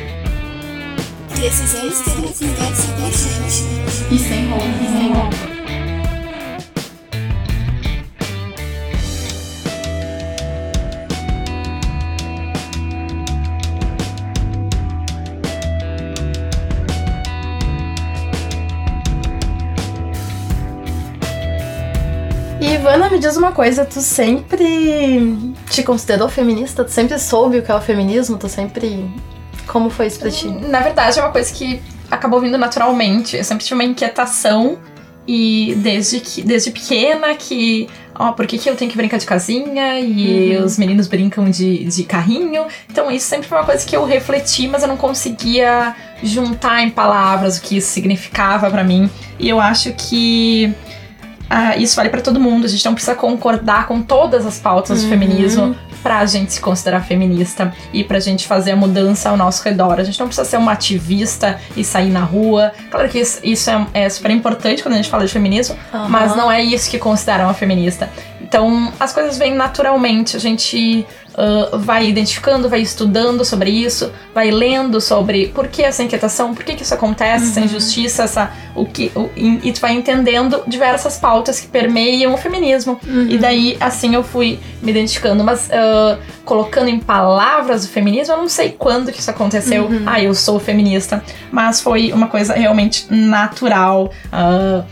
Precisamos 1.35 2.01
ter 2.01 2.11
uma 2.11 2.29
conversa 2.29 2.89
gente. 3.51 4.15
E 4.15 4.19
sem 4.19 4.49
roupa. 4.49 5.00
Diz 23.21 23.37
uma 23.37 23.53
coisa, 23.53 23.85
tu 23.85 24.01
sempre 24.01 25.55
te 25.71 25.83
considerou 25.83 26.29
feminista? 26.29 26.85
Tu 26.85 26.91
sempre 26.91 27.19
soube 27.19 27.59
o 27.59 27.63
que 27.63 27.71
é 27.71 27.75
o 27.75 27.81
feminismo? 27.81 28.37
Tu 28.37 28.49
sempre. 28.49 29.09
Como 29.67 29.91
foi 29.91 30.07
isso 30.07 30.19
pra 30.19 30.31
ti? 30.31 30.49
Na 30.49 30.81
verdade, 30.81 31.19
é 31.19 31.23
uma 31.23 31.31
coisa 31.31 31.53
que 31.53 31.81
acabou 32.11 32.41
vindo 32.41 32.59
naturalmente. 32.59 33.37
Eu 33.37 33.45
sempre 33.45 33.65
tive 33.65 33.75
uma 33.75 33.85
inquietação 33.85 34.79
E 35.29 35.75
desde, 35.77 36.19
que, 36.19 36.43
desde 36.43 36.71
pequena 36.73 37.35
que 37.37 37.89
ó, 38.15 38.33
por 38.33 38.47
que, 38.47 38.59
que 38.59 38.69
eu 38.69 38.75
tenho 38.75 38.91
que 38.91 38.97
brincar 38.97 39.19
de 39.19 39.27
casinha 39.27 40.01
e 40.01 40.57
uhum. 40.57 40.65
os 40.65 40.77
meninos 40.77 41.07
brincam 41.07 41.49
de, 41.49 41.85
de 41.85 42.05
carrinho. 42.05 42.67
Então 42.91 43.11
isso 43.11 43.27
sempre 43.27 43.47
foi 43.47 43.59
uma 43.59 43.65
coisa 43.65 43.87
que 43.87 43.95
eu 43.95 44.05
refleti, 44.05 44.67
mas 44.67 44.83
eu 44.83 44.89
não 44.89 44.97
conseguia 44.97 45.95
juntar 46.23 46.83
em 46.83 46.91
palavras 46.91 47.59
o 47.59 47.63
que 47.63 47.77
isso 47.77 47.93
significava 47.93 48.71
para 48.71 48.83
mim. 48.83 49.09
E 49.39 49.49
eu 49.49 49.61
acho 49.61 49.93
que 49.93 50.75
ah, 51.51 51.77
isso 51.77 51.97
vale 51.97 52.09
para 52.09 52.21
todo 52.21 52.39
mundo. 52.39 52.65
A 52.65 52.69
gente 52.69 52.85
não 52.85 52.95
precisa 52.95 53.17
concordar 53.17 53.89
com 53.89 54.01
todas 54.01 54.47
as 54.47 54.61
pautas 54.61 54.99
uhum. 54.99 55.05
do 55.05 55.11
feminismo 55.11 55.77
pra 56.01 56.25
gente 56.25 56.53
se 56.53 56.61
considerar 56.61 57.01
feminista 57.03 57.75
e 57.93 58.05
pra 58.05 58.21
gente 58.21 58.47
fazer 58.47 58.71
a 58.71 58.77
mudança 58.77 59.29
ao 59.29 59.37
nosso 59.37 59.63
redor. 59.65 59.99
A 59.99 60.05
gente 60.05 60.19
não 60.19 60.29
precisa 60.29 60.49
ser 60.49 60.57
uma 60.57 60.73
ativista 60.73 61.59
e 61.77 61.83
sair 61.83 62.11
na 62.11 62.21
rua. 62.21 62.73
Claro 62.89 63.09
que 63.09 63.19
isso, 63.19 63.41
isso 63.43 63.69
é, 63.69 63.87
é, 63.95 64.09
super 64.09 64.31
importante 64.31 64.81
quando 64.81 64.95
a 64.95 64.97
gente 64.97 65.11
fala 65.11 65.27
de 65.27 65.33
feminismo, 65.33 65.77
uhum. 65.93 66.09
mas 66.09 66.37
não 66.37 66.51
é 66.51 66.63
isso 66.63 66.89
que 66.89 66.99
considera 66.99 67.43
uma 67.43 67.55
feminista. 67.55 68.09
Então, 68.41 68.93
as 68.99 69.13
coisas 69.13 69.37
vêm 69.37 69.55
naturalmente. 69.55 70.37
A 70.37 70.41
gente 70.41 71.05
uh, 71.35 71.79
vai 71.79 72.09
identificando, 72.09 72.69
vai 72.69 72.81
estudando 72.81 73.45
sobre 73.45 73.71
isso, 73.71 74.11
vai 74.35 74.51
lendo 74.51 75.01
sobre 75.01 75.49
por 75.49 75.69
que 75.69 75.83
essa 75.83 76.03
inquietação, 76.03 76.55
por 76.55 76.65
que, 76.65 76.75
que 76.75 76.83
isso 76.83 76.95
acontece, 76.95 77.45
uhum. 77.45 77.51
essa 77.51 77.61
injustiça, 77.61 78.23
essa, 78.25 78.53
o 78.75 78.85
que, 78.85 79.11
o, 79.15 79.31
e 79.37 79.73
tu 79.73 79.81
vai 79.81 79.93
entendendo 79.93 80.63
diversas 80.67 81.17
pautas 81.17 81.61
que 81.61 81.67
permeiam 81.67 82.35
o 82.35 82.37
feminismo. 82.37 83.01
Uhum. 83.07 83.27
E 83.29 83.39
daí, 83.39 83.77
assim, 83.81 84.15
eu 84.15 84.23
fui 84.23 84.59
me 84.83 84.91
identificando. 84.91 85.43
Mas 85.45 85.69
uh, 85.69 86.19
colocando 86.45 86.89
em 86.89 86.99
palavras 86.99 87.85
o 87.85 87.89
feminismo, 87.89 88.35
eu 88.35 88.39
não 88.39 88.49
sei 88.49 88.75
quando 88.77 89.13
que 89.13 89.21
isso 89.21 89.31
aconteceu. 89.31 89.85
Uhum. 89.85 90.03
Ah, 90.07 90.21
eu 90.21 90.35
sou 90.35 90.59
feminista. 90.59 91.23
Mas 91.51 91.81
foi 91.81 92.13
uma 92.13 92.29
coisa 92.29 92.55
realmente 92.55 93.07
natural, 93.13 94.11
uh, 94.33 94.85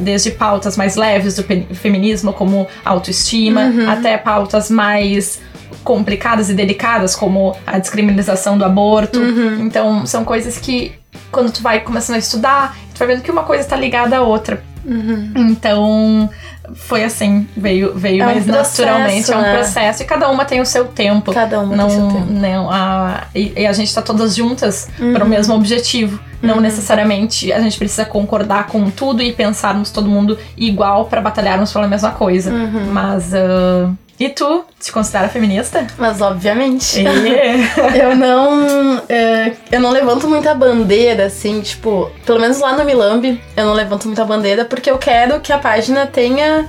desde 0.00 0.30
pautas 0.30 0.76
mais 0.76 0.96
leves 0.96 1.36
do 1.36 1.44
feminismo, 1.74 2.32
como 2.32 2.66
autoestima, 2.84 3.62
uhum. 3.62 3.90
até 3.90 4.16
pautas 4.16 4.70
mais 4.70 5.40
complicadas 5.82 6.50
e 6.50 6.54
delicadas, 6.54 7.14
como 7.14 7.56
a 7.66 7.78
descriminalização 7.78 8.56
do 8.56 8.64
aborto. 8.64 9.18
Uhum. 9.18 9.66
Então, 9.66 10.06
são 10.06 10.24
coisas 10.24 10.58
que, 10.58 10.92
quando 11.30 11.52
tu 11.52 11.62
vai 11.62 11.80
começando 11.80 12.16
a 12.16 12.18
estudar, 12.18 12.76
tu 12.94 12.98
vai 12.98 13.08
vendo 13.08 13.22
que 13.22 13.30
uma 13.30 13.44
coisa 13.44 13.62
está 13.62 13.76
ligada 13.76 14.16
à 14.16 14.22
outra. 14.22 14.62
Uhum. 14.84 15.32
Então, 15.36 16.28
foi 16.74 17.04
assim, 17.04 17.46
veio, 17.56 17.92
veio 17.94 18.22
é 18.22 18.26
mais 18.26 18.48
um 18.48 18.52
processo, 18.52 18.82
naturalmente, 18.82 19.32
é 19.32 19.36
um 19.36 19.40
né? 19.40 19.54
processo. 19.54 20.02
E 20.02 20.06
cada 20.06 20.28
uma 20.28 20.44
tem 20.44 20.60
o 20.60 20.66
seu 20.66 20.86
tempo. 20.86 21.32
Cada 21.32 21.60
uma 21.60 21.76
não, 21.76 21.88
tem 21.88 21.98
o 21.98 22.00
seu 22.00 22.20
tempo. 22.20 22.32
Não, 22.32 22.70
a, 22.70 23.24
e, 23.34 23.52
e 23.56 23.66
a 23.66 23.72
gente 23.72 23.94
tá 23.94 24.02
todas 24.02 24.34
juntas 24.34 24.88
uhum. 24.98 25.12
para 25.12 25.24
o 25.24 25.28
mesmo 25.28 25.54
objetivo. 25.54 26.20
Não 26.40 26.56
uhum. 26.56 26.60
necessariamente 26.60 27.52
a 27.52 27.60
gente 27.60 27.78
precisa 27.78 28.04
concordar 28.04 28.66
com 28.66 28.90
tudo 28.90 29.22
e 29.22 29.32
pensarmos 29.32 29.90
todo 29.90 30.08
mundo 30.08 30.38
igual 30.56 31.04
para 31.06 31.20
batalharmos 31.20 31.72
pela 31.72 31.86
mesma 31.86 32.10
coisa. 32.10 32.50
Uhum. 32.50 32.86
Mas 32.92 33.32
uh, 33.32 33.96
e 34.18 34.28
tu, 34.28 34.64
te 34.78 34.92
considera 34.92 35.28
feminista? 35.28 35.86
Mas 35.98 36.20
obviamente. 36.20 37.02
eu 38.00 38.14
não. 38.14 39.02
É, 39.08 39.52
eu 39.70 39.80
não 39.80 39.90
levanto 39.90 40.28
muita 40.28 40.54
bandeira, 40.54 41.26
assim, 41.26 41.60
tipo, 41.60 42.10
pelo 42.24 42.40
menos 42.40 42.60
lá 42.60 42.76
no 42.76 42.84
Milambi, 42.84 43.42
eu 43.56 43.66
não 43.66 43.74
levanto 43.74 44.06
muita 44.06 44.24
bandeira 44.24 44.64
porque 44.64 44.90
eu 44.90 44.98
quero 44.98 45.40
que 45.40 45.52
a 45.52 45.58
página 45.58 46.06
tenha 46.06 46.68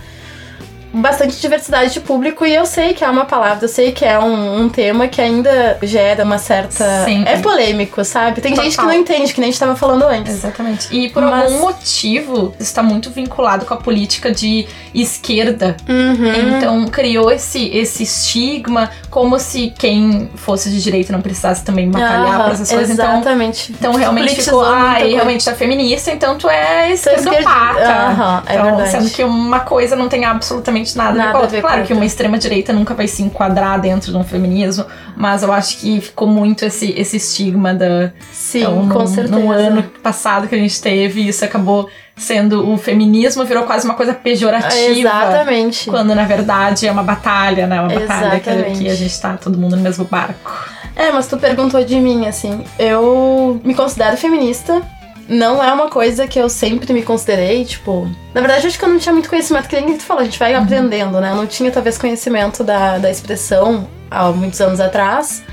bastante 0.93 1.39
diversidade 1.39 1.93
de 1.93 1.99
público 1.99 2.45
e 2.45 2.53
eu 2.53 2.65
sei 2.65 2.93
que 2.93 3.03
é 3.03 3.09
uma 3.09 3.25
palavra, 3.25 3.65
eu 3.65 3.69
sei 3.69 3.91
que 3.91 4.05
é 4.05 4.19
um, 4.19 4.61
um 4.61 4.69
tema 4.69 5.07
que 5.07 5.19
ainda 5.19 5.77
gera 5.81 6.23
uma 6.23 6.37
certa. 6.37 7.03
Sim. 7.05 7.23
É 7.25 7.37
polêmico, 7.39 8.03
sabe? 8.05 8.41
Tem 8.41 8.51
Total. 8.51 8.65
gente 8.65 8.77
que 8.77 8.85
não 8.85 8.93
entende, 8.93 9.33
que 9.33 9.39
nem 9.39 9.49
a 9.49 9.51
gente 9.51 9.59
tava 9.59 9.75
falando 9.75 10.03
antes. 10.03 10.33
Exatamente. 10.33 10.95
E 10.95 11.09
por 11.09 11.23
Mas... 11.23 11.51
algum 11.51 11.61
motivo 11.61 12.53
está 12.59 12.83
muito 12.83 13.09
vinculado 13.09 13.65
com 13.65 13.73
a 13.73 13.77
política 13.77 14.31
de 14.31 14.67
esquerda. 14.93 15.75
Uhum. 15.89 16.57
Então 16.57 16.85
criou 16.87 17.31
esse, 17.31 17.69
esse 17.69 18.03
estigma, 18.03 18.91
como 19.09 19.39
se 19.39 19.73
quem 19.77 20.29
fosse 20.35 20.69
de 20.69 20.81
direita 20.81 21.11
não 21.11 21.21
precisasse 21.21 21.63
também 21.63 21.89
batalhar 21.89 22.37
uhum, 22.37 22.43
por 22.43 22.53
essas 22.53 22.71
coisas. 22.71 22.89
Então, 22.91 23.13
exatamente. 23.13 23.71
Então, 23.71 23.91
então 23.91 23.99
realmente 23.99 24.35
ficou, 24.35 24.63
ah, 24.63 25.01
e 25.01 25.13
realmente 25.13 25.43
tá 25.43 25.53
feminista, 25.53 26.11
então 26.11 26.37
tu 26.37 26.49
é 26.49 26.91
esquerdopata. 26.91 27.79
Uhum, 27.79 28.41
é 28.45 28.53
então, 28.53 28.65
verdade. 28.65 28.91
Sendo 28.91 29.09
que 29.09 29.23
uma 29.23 29.61
coisa 29.61 29.95
não 29.95 30.07
tem 30.07 30.25
absolutamente 30.25 30.82
absolutamente 30.83 30.97
nada, 30.97 31.17
nada 31.17 31.61
Claro 31.61 31.83
que 31.83 31.93
uma 31.93 32.05
extrema-direita 32.05 32.73
nunca 32.73 32.93
vai 32.93 33.07
se 33.07 33.23
enquadrar 33.23 33.79
dentro 33.79 34.11
de 34.11 34.17
um 34.17 34.23
feminismo, 34.23 34.85
mas 35.15 35.43
eu 35.43 35.51
acho 35.51 35.77
que 35.77 36.01
ficou 36.01 36.27
muito 36.27 36.65
esse, 36.65 36.91
esse 36.97 37.17
estigma 37.17 37.73
da. 37.73 38.11
Sim, 38.31 38.61
então, 38.61 38.89
com 38.89 39.07
certeza. 39.07 39.39
No 39.39 39.51
ano 39.51 39.83
passado 40.01 40.47
que 40.47 40.55
a 40.55 40.57
gente 40.57 40.81
teve, 40.81 41.27
isso 41.27 41.43
acabou 41.43 41.89
sendo 42.15 42.71
o 42.71 42.77
feminismo 42.77 43.43
virou 43.43 43.63
quase 43.63 43.85
uma 43.85 43.95
coisa 43.95 44.13
pejorativa. 44.13 44.99
Exatamente. 44.99 45.89
Quando 45.89 46.13
na 46.13 46.25
verdade 46.25 46.87
é 46.87 46.91
uma 46.91 47.03
batalha, 47.03 47.65
né? 47.65 47.81
Uma 47.81 47.99
batalha 47.99 48.39
que, 48.39 48.77
que, 48.77 48.89
a 48.89 48.95
gente 48.95 49.19
tá 49.19 49.35
todo 49.35 49.57
mundo 49.57 49.75
no 49.75 49.81
mesmo 49.81 50.05
barco. 50.05 50.69
É, 50.95 51.11
mas 51.11 51.27
tu 51.27 51.37
perguntou 51.37 51.83
de 51.83 51.99
mim, 51.99 52.27
assim. 52.27 52.63
Eu 52.77 53.59
me 53.63 53.73
considero 53.73 54.15
feminista, 54.15 54.81
não 55.27 55.63
é 55.63 55.71
uma 55.71 55.89
coisa 55.89 56.27
que 56.27 56.39
eu 56.39 56.49
sempre 56.49 56.91
me 56.93 57.01
considerei, 57.01 57.63
tipo. 57.65 58.09
Na 58.33 58.41
verdade, 58.41 58.67
acho 58.67 58.77
que 58.77 58.85
eu 58.85 58.89
não 58.89 58.99
tinha 58.99 59.13
muito 59.13 59.29
conhecimento, 59.29 59.67
que 59.67 59.79
nem 59.79 59.97
tu 59.97 60.03
falou, 60.03 60.21
a 60.21 60.25
gente 60.25 60.39
vai 60.39 60.55
uhum. 60.55 60.63
aprendendo, 60.63 61.19
né? 61.19 61.31
Eu 61.31 61.35
não 61.35 61.47
tinha 61.47 61.71
talvez 61.71 61.97
conhecimento 61.97 62.63
da, 62.63 62.97
da 62.97 63.09
expressão 63.09 63.87
há 64.09 64.29
muitos 64.31 64.59
anos 64.59 64.79
atrás. 64.79 65.43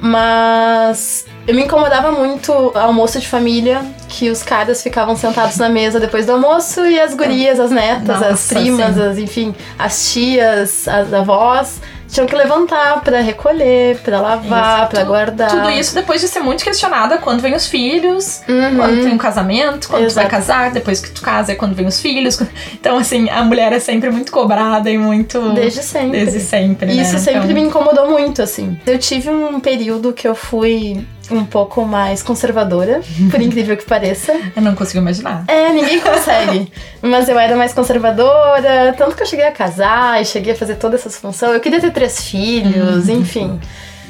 Mas 0.00 1.24
eu 1.46 1.54
me 1.54 1.64
incomodava 1.64 2.12
muito 2.12 2.52
almoço 2.74 3.18
de 3.18 3.26
família, 3.26 3.82
que 4.08 4.28
os 4.28 4.42
caras 4.42 4.82
ficavam 4.82 5.16
sentados 5.16 5.56
na 5.56 5.68
mesa 5.68 5.98
depois 5.98 6.26
do 6.26 6.32
almoço 6.32 6.84
e 6.84 7.00
as 7.00 7.14
gurias, 7.14 7.58
as 7.58 7.70
netas, 7.70 8.20
Nossa, 8.20 8.28
as 8.28 8.48
primas, 8.48 8.98
as, 8.98 9.18
enfim, 9.18 9.54
as 9.78 10.12
tias, 10.12 10.86
as 10.88 11.12
avós 11.12 11.80
tinham 12.14 12.26
que 12.28 12.34
levantar 12.34 13.00
para 13.02 13.20
recolher, 13.20 13.98
para 13.98 14.20
lavar, 14.20 14.88
para 14.88 15.02
guardar. 15.02 15.50
Tudo 15.50 15.70
isso 15.70 15.94
depois 15.94 16.20
de 16.20 16.28
ser 16.28 16.40
muito 16.40 16.64
questionada 16.64 17.18
quando 17.18 17.40
vem 17.40 17.54
os 17.54 17.66
filhos, 17.66 18.40
uhum. 18.48 18.76
quando 18.76 19.02
tem 19.02 19.12
um 19.12 19.18
casamento, 19.18 19.88
quando 19.88 20.04
Exato. 20.04 20.26
tu 20.26 20.30
vai 20.30 20.40
casar, 20.40 20.70
depois 20.70 21.00
que 21.00 21.10
tu 21.10 21.20
casa 21.20 21.52
é 21.52 21.54
quando 21.56 21.74
vem 21.74 21.86
os 21.86 22.00
filhos. 22.00 22.40
Então, 22.84 22.98
assim, 22.98 23.30
a 23.30 23.42
mulher 23.42 23.72
é 23.72 23.80
sempre 23.80 24.10
muito 24.10 24.30
cobrada 24.30 24.90
e 24.90 24.98
muito. 24.98 25.52
Desde 25.54 25.82
sempre. 25.82 26.20
Desde 26.20 26.40
sempre. 26.40 26.86
Né? 26.86 27.02
Isso 27.02 27.18
sempre 27.18 27.44
então... 27.44 27.54
me 27.54 27.60
incomodou 27.62 28.10
muito, 28.10 28.42
assim. 28.42 28.78
Eu 28.86 28.98
tive 28.98 29.30
um 29.30 29.58
período 29.58 30.12
que 30.12 30.28
eu 30.28 30.34
fui 30.34 31.04
um 31.30 31.44
pouco 31.44 31.84
mais 31.84 32.22
conservadora, 32.22 33.00
por 33.30 33.40
incrível 33.42 33.76
que 33.76 33.84
pareça. 33.84 34.32
Eu 34.54 34.62
não 34.62 34.74
consigo 34.74 34.98
imaginar. 34.98 35.44
É, 35.48 35.72
ninguém 35.72 36.00
consegue. 36.00 36.72
Mas 37.02 37.28
eu 37.28 37.38
era 37.38 37.56
mais 37.56 37.72
conservadora, 37.72 38.94
tanto 38.96 39.16
que 39.16 39.22
eu 39.22 39.26
cheguei 39.26 39.46
a 39.46 39.52
casar 39.52 40.20
e 40.20 40.24
cheguei 40.24 40.52
a 40.52 40.56
fazer 40.56 40.76
todas 40.76 41.00
essas 41.00 41.16
funções. 41.16 41.52
Eu 41.52 41.60
queria 41.60 41.80
ter 41.80 41.92
três 41.92 42.22
filhos, 42.22 43.08
uhum. 43.08 43.20
enfim. 43.20 43.60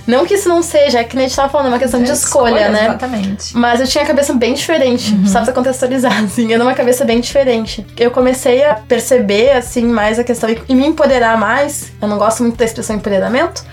Não 0.07 0.27
que 0.27 0.35
isso 0.35 0.49
não 0.49 0.63
seja, 0.63 0.99
é 0.99 1.05
que 1.05 1.17
nem 1.17 1.25
a 1.25 1.29
gente 1.29 1.37
tava 1.37 1.49
falando, 1.49 1.67
é 1.67 1.71
uma 1.71 1.79
questão 1.79 2.01
é, 2.01 2.05
de 2.05 2.13
escolha, 2.13 2.53
escolha, 2.53 2.69
né? 2.69 2.85
Exatamente. 2.85 3.57
Mas 3.57 3.81
eu 3.81 3.87
tinha 3.87 4.05
a 4.05 4.07
cabeça 4.07 4.35
bem 4.35 4.53
diferente, 4.53 5.15
uhum. 5.15 5.45
pra 5.45 5.53
contextualizar, 5.53 6.19
assim, 6.25 6.53
era 6.53 6.63
uma 6.63 6.75
cabeça 6.75 7.05
bem 7.05 7.21
diferente. 7.21 7.87
Eu 7.97 8.11
comecei 8.11 8.65
a 8.65 8.75
perceber, 8.75 9.53
assim, 9.53 9.85
mais 9.85 10.19
a 10.19 10.25
questão 10.25 10.51
e 10.69 10.75
me 10.75 10.87
empoderar 10.87 11.39
mais. 11.39 11.93
Eu 12.01 12.09
não 12.09 12.19
gosto 12.19 12.43
muito 12.43 12.57
da 12.57 12.65
expressão 12.65 12.97
empoderamento, 12.97 13.65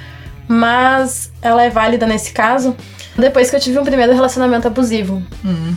mas 0.47 1.31
ela 1.41 1.63
é 1.63 1.69
válida 1.69 2.05
nesse 2.05 2.31
caso 2.31 2.75
depois 3.17 3.49
que 3.49 3.55
eu 3.55 3.59
tive 3.59 3.79
um 3.79 3.83
primeiro 3.83 4.13
relacionamento 4.13 4.67
abusivo. 4.67 5.21
Uhum. 5.43 5.75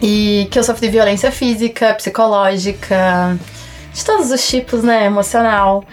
E 0.00 0.46
que 0.50 0.58
eu 0.58 0.64
sofri 0.64 0.88
violência 0.88 1.30
física, 1.30 1.94
psicológica, 1.94 3.38
de 3.92 4.04
todos 4.04 4.30
os 4.30 4.46
tipos, 4.46 4.82
né? 4.82 5.06
Emocional. 5.06 5.84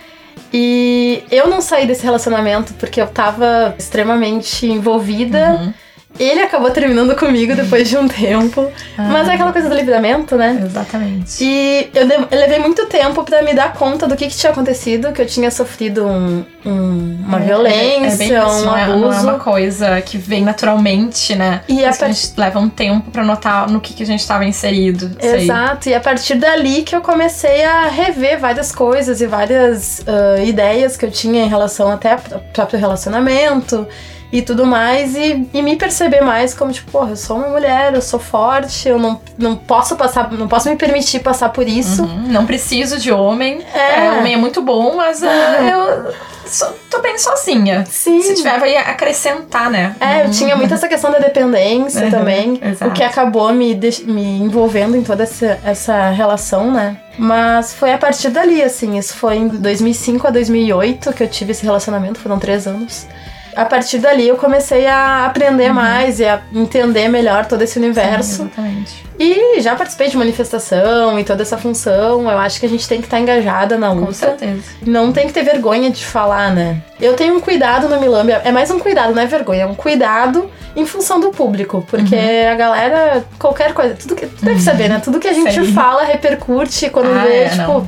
E 0.51 1.23
eu 1.31 1.47
não 1.47 1.61
saí 1.61 1.87
desse 1.87 2.03
relacionamento 2.03 2.73
porque 2.75 3.01
eu 3.01 3.07
tava 3.07 3.73
extremamente 3.77 4.67
envolvida. 4.67 5.51
Uhum. 5.51 5.73
Ele 6.19 6.41
acabou 6.41 6.69
terminando 6.69 7.15
comigo 7.15 7.55
depois 7.55 7.89
de 7.89 7.97
um 7.97 8.07
tempo. 8.07 8.71
Ah, 8.97 9.09
mas 9.09 9.27
é 9.27 9.33
aquela 9.33 9.51
coisa 9.51 9.67
do 9.67 9.75
livramento, 9.75 10.35
né? 10.35 10.61
Exatamente. 10.63 11.43
E 11.43 11.89
eu, 11.93 12.07
eu 12.07 12.39
levei 12.39 12.59
muito 12.59 12.85
tempo 12.85 13.23
para 13.23 13.41
me 13.41 13.53
dar 13.53 13.73
conta 13.73 14.07
do 14.07 14.15
que, 14.15 14.27
que, 14.27 14.35
tinha 14.35 14.51
acontecido, 14.51 15.11
que 15.11 15.21
eu 15.21 15.25
tinha 15.25 15.49
sofrido 15.49 16.05
um, 16.05 16.45
um, 16.63 17.23
uma 17.25 17.39
é, 17.39 17.45
violência, 17.45 18.35
é, 18.35 18.37
é 18.37 18.45
isso, 18.45 18.61
um 18.61 18.65
não 18.65 18.75
abuso. 18.75 18.95
É, 18.95 18.97
não 18.97 19.13
é 19.13 19.21
uma 19.21 19.39
coisa 19.39 20.01
que 20.01 20.17
vem 20.17 20.43
naturalmente, 20.43 21.35
né? 21.35 21.61
E 21.67 21.83
a, 21.83 21.89
a 21.89 21.93
gente 21.93 22.33
leva 22.37 22.59
um 22.59 22.69
tempo 22.69 23.09
para 23.09 23.23
notar 23.23 23.69
no 23.69 23.81
que, 23.81 23.93
que 23.93 24.03
a 24.03 24.05
gente 24.05 24.19
estava 24.19 24.45
inserido. 24.45 25.17
Exato. 25.19 25.89
E 25.89 25.95
a 25.95 25.99
partir 25.99 26.35
dali 26.35 26.83
que 26.83 26.95
eu 26.95 27.01
comecei 27.01 27.63
a 27.63 27.87
rever 27.87 28.39
várias 28.39 28.71
coisas 28.71 29.19
e 29.19 29.25
várias 29.25 29.99
uh, 29.99 30.43
ideias 30.45 30.95
que 30.95 31.05
eu 31.05 31.11
tinha 31.11 31.43
em 31.43 31.49
relação 31.49 31.91
até 31.91 32.13
ao 32.13 32.39
próprio 32.53 32.79
relacionamento 32.79 33.87
e 34.35 34.41
tudo 34.41 34.65
mais, 34.65 35.15
e, 35.15 35.47
e 35.53 35.61
me 35.61 35.75
perceber 35.75 36.19
mais 36.21 36.55
como, 36.55 36.71
tipo, 36.71 36.89
porra, 36.91 37.11
eu 37.11 37.15
sou 37.15 37.37
uma 37.37 37.49
mulher, 37.49 37.93
eu 37.93 38.01
sou 38.01 38.19
forte, 38.19 38.89
eu 38.89 38.97
não, 38.97 39.21
não 39.37 39.55
posso 39.55 39.95
passar, 39.95 40.31
não 40.31 40.47
posso 40.47 40.67
me 40.69 40.75
permitir 40.75 41.19
passar 41.19 41.49
por 41.49 41.67
isso. 41.67 42.01
Uhum, 42.03 42.23
não 42.29 42.43
preciso 42.43 42.97
de 42.97 43.11
homem. 43.11 43.61
É. 43.75 44.07
É, 44.07 44.11
homem 44.13 44.33
é 44.33 44.37
muito 44.37 44.59
bom, 44.63 44.95
mas 44.95 45.21
uh, 45.21 45.25
eu 45.71 46.13
só- 46.47 46.73
tô 46.89 46.99
bem 46.99 47.15
sozinha. 47.19 47.85
Sim. 47.87 48.23
Se 48.23 48.33
tiver, 48.33 48.59
vai 48.59 48.75
acrescentar, 48.75 49.69
né? 49.69 49.95
É, 49.99 50.25
eu 50.25 50.31
tinha 50.31 50.55
muito 50.55 50.73
essa 50.73 50.87
questão 50.87 51.11
da 51.11 51.19
dependência 51.19 52.05
Uhum, 52.05 52.09
também, 52.11 52.59
exato. 52.63 52.89
o 52.89 52.93
que 52.95 53.03
acabou 53.03 53.53
me, 53.53 53.75
me 54.07 54.39
envolvendo 54.41 54.97
em 54.97 55.03
toda 55.03 55.21
essa, 55.23 55.59
essa 55.63 56.09
relação, 56.09 56.71
né? 56.71 56.97
Mas 57.19 57.71
foi 57.71 57.93
a 57.93 57.99
partir 57.99 58.29
dali, 58.29 58.63
assim, 58.63 58.97
isso 58.97 59.13
foi 59.15 59.35
em 59.35 59.47
2005 59.47 60.25
a 60.25 60.31
2008 60.31 61.13
que 61.13 61.21
eu 61.21 61.27
tive 61.27 61.51
esse 61.51 61.63
relacionamento, 61.63 62.19
foram 62.19 62.39
três 62.39 62.65
anos. 62.65 63.05
A 63.55 63.65
partir 63.65 63.99
dali 63.99 64.27
eu 64.27 64.35
comecei 64.37 64.87
a 64.87 65.25
aprender 65.25 65.71
mais 65.71 66.19
e 66.19 66.25
a 66.25 66.41
entender 66.53 67.07
melhor 67.07 67.45
todo 67.45 67.61
esse 67.61 67.77
universo. 67.77 68.43
Exatamente. 68.43 69.03
E 69.19 69.61
já 69.61 69.75
participei 69.75 70.09
de 70.09 70.17
manifestação 70.17 71.19
e 71.19 71.23
toda 71.23 71.43
essa 71.43 71.57
função. 71.57 72.29
Eu 72.29 72.37
acho 72.39 72.59
que 72.59 72.65
a 72.65 72.69
gente 72.69 72.87
tem 72.87 72.99
que 72.99 73.05
estar 73.07 73.19
engajada 73.19 73.77
na 73.77 73.89
Com 73.89 73.95
luta. 73.95 74.13
certeza. 74.13 74.63
Não 74.85 75.11
tem 75.11 75.27
que 75.27 75.33
ter 75.33 75.43
vergonha 75.43 75.91
de 75.91 76.03
falar, 76.05 76.51
né? 76.51 76.81
Eu 76.99 77.13
tenho 77.15 77.35
um 77.35 77.39
cuidado 77.39 77.87
no 77.87 77.99
Milambia. 77.99 78.41
É 78.43 78.51
mais 78.51 78.71
um 78.71 78.79
cuidado, 78.79 79.13
não 79.13 79.21
é 79.21 79.25
vergonha. 79.27 79.63
É 79.63 79.65
um 79.65 79.75
cuidado 79.75 80.49
em 80.75 80.85
função 80.85 81.19
do 81.19 81.29
público. 81.29 81.85
Porque 81.87 82.15
Uhum. 82.15 82.51
a 82.51 82.55
galera, 82.55 83.25
qualquer 83.37 83.73
coisa, 83.73 83.93
tudo 83.93 84.15
que. 84.15 84.25
Tu 84.25 84.43
deve 84.43 84.59
saber, 84.61 84.89
né? 84.89 84.99
Tudo 85.03 85.19
que 85.19 85.27
a 85.27 85.33
gente 85.33 85.53
Sei. 85.53 85.71
fala 85.73 86.03
repercute 86.03 86.89
quando 86.89 87.07
Ah, 87.15 87.23
vê, 87.23 87.43
é, 87.43 87.49
tipo. 87.49 87.61
não. 87.61 87.87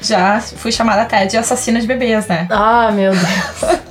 Já 0.00 0.40
fui 0.40 0.70
chamada 0.70 1.02
até 1.02 1.24
de 1.26 1.36
assassina 1.36 1.80
de 1.80 1.86
bebês, 1.86 2.26
né? 2.28 2.46
Ah, 2.50 2.90
meu 2.92 3.12
Deus. 3.12 3.78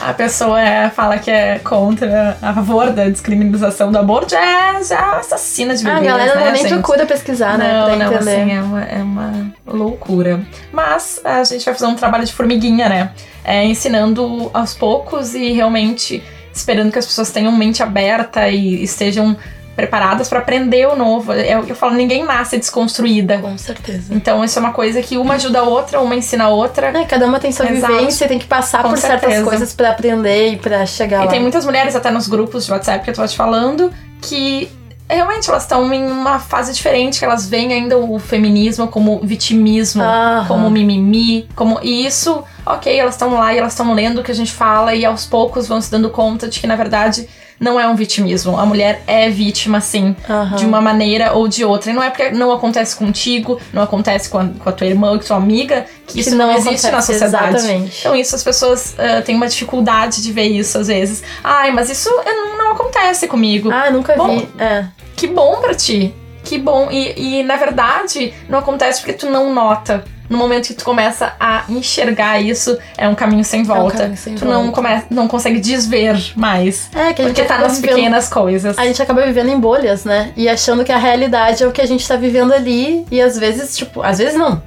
A 0.00 0.12
pessoa 0.12 0.60
é, 0.60 0.88
fala 0.90 1.18
que 1.18 1.30
é 1.30 1.58
contra, 1.58 2.36
a 2.40 2.54
favor 2.54 2.90
da 2.92 3.08
descriminalização 3.08 3.90
do 3.90 3.98
aborto, 3.98 4.34
é 4.34 4.82
já 4.84 5.18
assassina 5.18 5.74
de 5.74 5.86
Ah, 5.86 5.94
bebês, 5.94 6.12
a 6.12 6.16
galera 6.16 6.40
né, 6.40 6.52
nem 6.52 6.62
gente? 6.62 6.72
procura 6.74 7.06
pesquisar, 7.06 7.58
né? 7.58 7.72
Não, 7.72 7.98
não, 7.98 8.12
entender. 8.14 8.30
assim, 8.30 8.52
é 8.52 8.60
uma, 8.62 8.84
é 8.84 9.02
uma 9.02 9.52
loucura. 9.66 10.40
Mas 10.72 11.20
a 11.24 11.42
gente 11.44 11.64
vai 11.64 11.74
fazer 11.74 11.86
um 11.86 11.96
trabalho 11.96 12.24
de 12.24 12.32
formiguinha, 12.32 12.88
né? 12.88 13.10
É, 13.44 13.64
ensinando 13.64 14.50
aos 14.54 14.74
poucos 14.74 15.34
e 15.34 15.52
realmente 15.52 16.22
esperando 16.52 16.90
que 16.90 16.98
as 16.98 17.06
pessoas 17.06 17.30
tenham 17.30 17.52
mente 17.52 17.82
aberta 17.82 18.48
e 18.48 18.82
estejam 18.82 19.36
preparadas 19.76 20.28
para 20.28 20.38
aprender 20.38 20.88
o 20.88 20.96
novo. 20.96 21.32
É 21.32 21.56
o 21.58 21.62
que 21.62 21.70
eu 21.72 21.76
falo, 21.76 21.94
ninguém 21.94 22.24
nasce 22.24 22.56
desconstruída. 22.56 23.38
Com 23.38 23.56
certeza. 23.58 24.12
Então 24.14 24.42
isso 24.42 24.58
é 24.58 24.62
uma 24.62 24.72
coisa 24.72 25.02
que 25.02 25.18
uma 25.18 25.34
ajuda 25.34 25.60
a 25.60 25.62
outra, 25.62 26.00
uma 26.00 26.16
ensina 26.16 26.44
a 26.44 26.48
outra. 26.48 26.86
É, 26.98 27.04
cada 27.04 27.26
uma 27.26 27.38
tem 27.38 27.52
sua 27.52 27.70
Exato. 27.70 27.92
vivência, 27.92 28.26
tem 28.26 28.38
que 28.38 28.46
passar 28.46 28.82
Com 28.82 28.88
por 28.88 28.98
certas 28.98 29.20
certeza. 29.28 29.44
coisas 29.44 29.72
pra 29.74 29.90
aprender 29.90 30.52
e 30.52 30.56
pra 30.56 30.86
chegar 30.86 31.22
E 31.22 31.24
lá. 31.26 31.30
tem 31.30 31.40
muitas 31.40 31.64
mulheres 31.66 31.94
até 31.94 32.10
nos 32.10 32.26
grupos 32.26 32.64
de 32.64 32.72
WhatsApp 32.72 33.04
que 33.04 33.10
eu 33.10 33.14
tô 33.14 33.26
te 33.26 33.36
falando 33.36 33.92
que 34.22 34.68
realmente 35.08 35.48
elas 35.48 35.62
estão 35.62 35.92
em 35.92 36.04
uma 36.10 36.38
fase 36.40 36.72
diferente, 36.72 37.18
que 37.20 37.24
elas 37.24 37.46
veem 37.48 37.72
ainda 37.72 37.96
o 37.96 38.18
feminismo 38.18 38.88
como 38.88 39.20
vitimismo, 39.22 40.02
Aham. 40.02 40.46
como 40.48 40.70
mimimi, 40.70 41.46
como 41.54 41.78
e 41.82 42.04
isso, 42.06 42.42
ok, 42.64 42.98
elas 42.98 43.14
estão 43.14 43.34
lá 43.34 43.54
e 43.54 43.58
elas 43.58 43.72
estão 43.72 43.92
lendo 43.94 44.20
o 44.20 44.24
que 44.24 44.32
a 44.32 44.34
gente 44.34 44.50
fala 44.52 44.94
e 44.94 45.04
aos 45.04 45.24
poucos 45.26 45.68
vão 45.68 45.80
se 45.80 45.90
dando 45.90 46.10
conta 46.10 46.48
de 46.48 46.58
que 46.58 46.66
na 46.66 46.74
verdade 46.74 47.28
não 47.58 47.78
é 47.80 47.88
um 47.88 47.94
vitimismo. 47.94 48.58
A 48.58 48.66
mulher 48.66 49.02
é 49.06 49.28
vítima, 49.30 49.80
sim, 49.80 50.14
Aham. 50.28 50.56
de 50.56 50.66
uma 50.66 50.80
maneira 50.80 51.32
ou 51.32 51.48
de 51.48 51.64
outra. 51.64 51.90
E 51.90 51.94
não 51.94 52.02
é 52.02 52.10
porque 52.10 52.30
não 52.30 52.52
acontece 52.52 52.94
contigo, 52.96 53.60
não 53.72 53.82
acontece 53.82 54.28
com 54.28 54.38
a, 54.38 54.46
com 54.46 54.68
a 54.68 54.72
tua 54.72 54.86
irmã 54.86 55.10
ou 55.10 55.18
com 55.18 55.24
a 55.24 55.26
tua 55.26 55.36
amiga, 55.36 55.86
que 56.06 56.20
isso 56.20 56.30
Que 56.30 56.36
não, 56.36 56.48
não 56.48 56.56
existe 56.56 56.90
na 56.90 57.00
sociedade. 57.00 57.56
exatamente. 57.56 57.96
Então, 58.00 58.14
isso 58.14 58.34
as 58.34 58.44
pessoas 58.44 58.94
ah, 58.98 59.22
têm 59.22 59.34
uma 59.34 59.48
dificuldade 59.48 60.22
de 60.22 60.32
ver 60.32 60.46
isso 60.46 60.78
às 60.78 60.88
vezes. 60.88 61.22
Ai, 61.42 61.70
mas 61.72 61.90
isso 61.90 62.08
eh, 62.24 62.32
não, 62.32 62.58
não 62.58 62.72
acontece 62.72 63.26
comigo. 63.26 63.70
Ah, 63.70 63.90
nunca 63.90 64.14
Bom, 64.16 64.38
vi. 64.38 64.48
É. 64.58 64.84
Que 65.16 65.26
bom 65.26 65.60
pra 65.60 65.74
ti. 65.74 66.14
Que 66.44 66.58
bom. 66.58 66.88
E, 66.92 67.38
e, 67.40 67.42
na 67.42 67.56
verdade, 67.56 68.32
não 68.48 68.60
acontece 68.60 69.00
porque 69.00 69.14
tu 69.14 69.26
não 69.28 69.52
nota. 69.52 70.04
No 70.28 70.36
momento 70.38 70.68
que 70.68 70.74
tu 70.74 70.84
começa 70.84 71.34
a 71.38 71.64
enxergar 71.68 72.40
isso, 72.40 72.76
é 72.96 73.08
um 73.08 73.14
caminho 73.14 73.44
sem 73.44 73.62
volta. 73.62 73.98
caminho 73.98 74.16
sem 74.16 74.34
tu 74.34 74.44
não, 74.44 74.64
volta. 74.64 74.72
come, 74.72 75.02
não 75.10 75.28
consegue 75.28 75.60
desver 75.60 76.32
mais. 76.36 76.88
É, 76.94 77.12
que 77.12 77.22
a 77.22 77.24
gente 77.26 77.34
Porque 77.36 77.42
tá 77.44 77.58
nas 77.58 77.76
vivendo- 77.80 77.94
pequenas 77.96 78.28
coisas. 78.28 78.78
A 78.78 78.84
gente 78.86 79.00
acaba 79.02 79.24
vivendo 79.24 79.48
em 79.50 79.58
bolhas, 79.58 80.04
né? 80.04 80.32
E 80.36 80.48
achando 80.48 80.84
que 80.84 80.92
a 80.92 80.98
realidade 80.98 81.62
é 81.62 81.66
o 81.66 81.72
que 81.72 81.80
a 81.80 81.86
gente 81.86 82.06
tá 82.06 82.16
vivendo 82.16 82.52
ali. 82.52 83.06
E 83.10 83.20
às 83.20 83.38
vezes, 83.38 83.76
tipo, 83.76 84.02
às 84.02 84.18
vezes 84.18 84.34
não. 84.38 84.60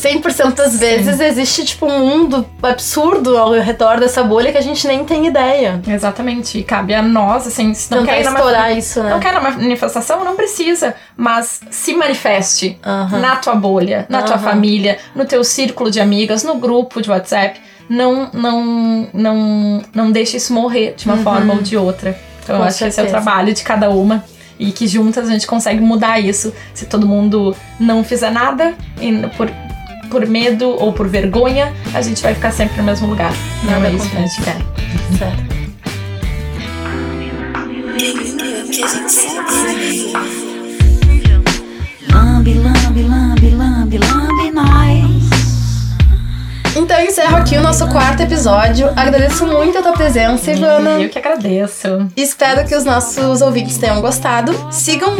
100% 0.00 0.54
das 0.54 0.78
vezes 0.78 1.18
existe, 1.20 1.64
tipo, 1.64 1.84
um 1.86 1.98
mundo 2.06 2.46
absurdo 2.62 3.36
ao 3.36 3.50
redor 3.52 3.98
dessa 3.98 4.22
bolha 4.22 4.52
que 4.52 4.58
a 4.58 4.62
gente 4.62 4.86
nem 4.86 5.04
tem 5.04 5.26
ideia. 5.26 5.80
Exatamente. 5.88 6.58
E 6.58 6.62
cabe 6.62 6.94
a 6.94 7.02
nós, 7.02 7.48
assim, 7.48 7.74
se 7.74 7.90
não 7.90 8.02
Tentar 8.04 8.12
quer 8.12 8.20
estourar 8.22 8.76
isso, 8.78 9.02
né? 9.02 9.10
Não 9.10 9.18
quer 9.18 9.36
uma 9.36 9.50
manifestação? 9.50 10.24
Não 10.24 10.36
precisa. 10.36 10.94
Mas 11.16 11.60
se 11.70 11.94
manifeste 11.94 12.78
Aham. 12.86 13.18
na 13.18 13.36
tua 13.36 13.56
bolha, 13.56 14.06
na 14.08 14.22
tua 14.22 14.36
Aham. 14.36 14.44
família, 14.44 14.98
no 15.16 15.24
teu 15.24 15.42
círculo 15.42 15.90
de 15.90 15.98
amigas, 16.00 16.44
no 16.44 16.54
grupo 16.54 17.02
de 17.02 17.10
WhatsApp. 17.10 17.60
Não, 17.88 18.30
não, 18.32 19.08
não, 19.12 19.82
não 19.94 20.12
deixe 20.12 20.36
isso 20.36 20.52
morrer 20.52 20.94
de 20.96 21.06
uma 21.06 21.16
forma 21.16 21.54
ou 21.54 21.62
de 21.62 21.76
outra. 21.76 22.16
Então 22.44 22.54
eu 22.54 22.60
Uhum. 22.60 22.66
Com 22.66 22.68
acho 22.68 22.78
que 22.78 22.84
esse 22.84 23.00
é 23.00 23.02
o 23.02 23.06
certeza. 23.06 23.22
trabalho 23.24 23.52
de 23.52 23.62
cada 23.64 23.90
uma. 23.90 24.24
E 24.60 24.70
que 24.72 24.86
juntas 24.86 25.28
a 25.28 25.32
gente 25.32 25.46
consegue 25.46 25.80
mudar 25.80 26.20
isso. 26.20 26.52
Se 26.74 26.84
todo 26.86 27.06
mundo 27.06 27.56
não 27.80 28.02
fizer 28.04 28.30
nada, 28.30 28.74
e 29.00 29.12
por, 29.36 29.48
por 30.10 30.26
medo 30.26 30.68
ou 30.68 30.92
por 30.92 31.08
vergonha, 31.08 31.72
a 31.94 32.02
gente 32.02 32.22
vai 32.22 32.34
ficar 32.34 32.50
sempre 32.50 32.76
no 32.78 32.84
mesmo 32.84 33.06
lugar. 33.08 33.32
Não 33.62 33.72
Nada 33.72 33.88
é 33.88 33.92
isso 33.92 34.10
que 34.10 34.16
a 34.16 34.20
gente 34.20 34.42
quer. 34.42 34.56
Certo. 35.18 35.48
O 47.58 47.62
nosso 47.62 47.86
quarto 47.88 48.22
episódio. 48.22 48.88
Agradeço 48.94 49.46
muito 49.46 49.78
a 49.78 49.82
tua 49.82 49.92
presença, 49.92 50.52
Ivana. 50.52 50.90
Eu 51.00 51.08
que 51.08 51.18
agradeço. 51.18 52.08
Espero 52.16 52.66
que 52.66 52.74
os 52.74 52.84
nossos 52.84 53.42
ouvintes 53.42 53.76
tenham 53.76 54.00
gostado. 54.00 54.52
Sigam 54.70 55.16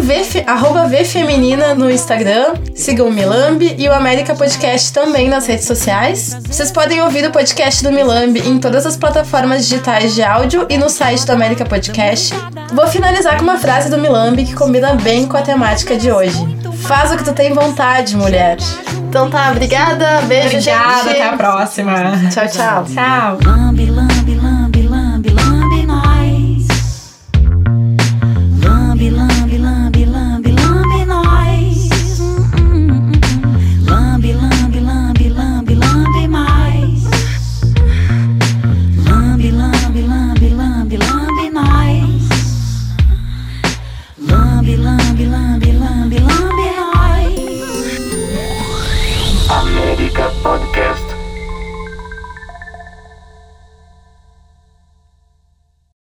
arroba 0.46 0.86
Vfeminina 0.86 1.74
no 1.74 1.90
Instagram. 1.90 2.54
Sigam 2.74 3.08
o 3.08 3.12
Milambi 3.12 3.74
e 3.78 3.88
o 3.88 3.92
América 3.92 4.34
Podcast 4.34 4.92
também 4.92 5.28
nas 5.28 5.46
redes 5.46 5.66
sociais. 5.66 6.36
Vocês 6.46 6.70
podem 6.70 7.02
ouvir 7.02 7.26
o 7.26 7.32
podcast 7.32 7.82
do 7.82 7.90
Milambi 7.90 8.40
em 8.40 8.58
todas 8.58 8.86
as 8.86 8.96
plataformas 8.96 9.66
digitais 9.66 10.14
de 10.14 10.22
áudio 10.22 10.66
e 10.68 10.78
no 10.78 10.88
site 10.88 11.26
do 11.26 11.32
América 11.32 11.64
Podcast. 11.64 12.34
Vou 12.72 12.86
finalizar 12.86 13.36
com 13.36 13.42
uma 13.42 13.58
frase 13.58 13.90
do 13.90 13.98
Milambi 13.98 14.44
que 14.44 14.54
combina 14.54 14.94
bem 14.94 15.26
com 15.26 15.36
a 15.36 15.42
temática 15.42 15.96
de 15.96 16.12
hoje. 16.12 16.38
Faz 16.82 17.12
o 17.12 17.16
que 17.16 17.24
tu 17.24 17.32
tem 17.32 17.52
vontade, 17.52 18.16
mulher. 18.16 18.56
Então 19.08 19.30
tá, 19.30 19.50
obrigada. 19.50 20.20
Beijo, 20.26 20.58
Obrigada, 20.58 21.02
gente. 21.02 21.10
até 21.10 21.28
a 21.28 21.36
próxima. 21.36 21.94
Tchau, 22.30 22.46
tchau. 22.46 22.84
Tchau. 22.84 24.17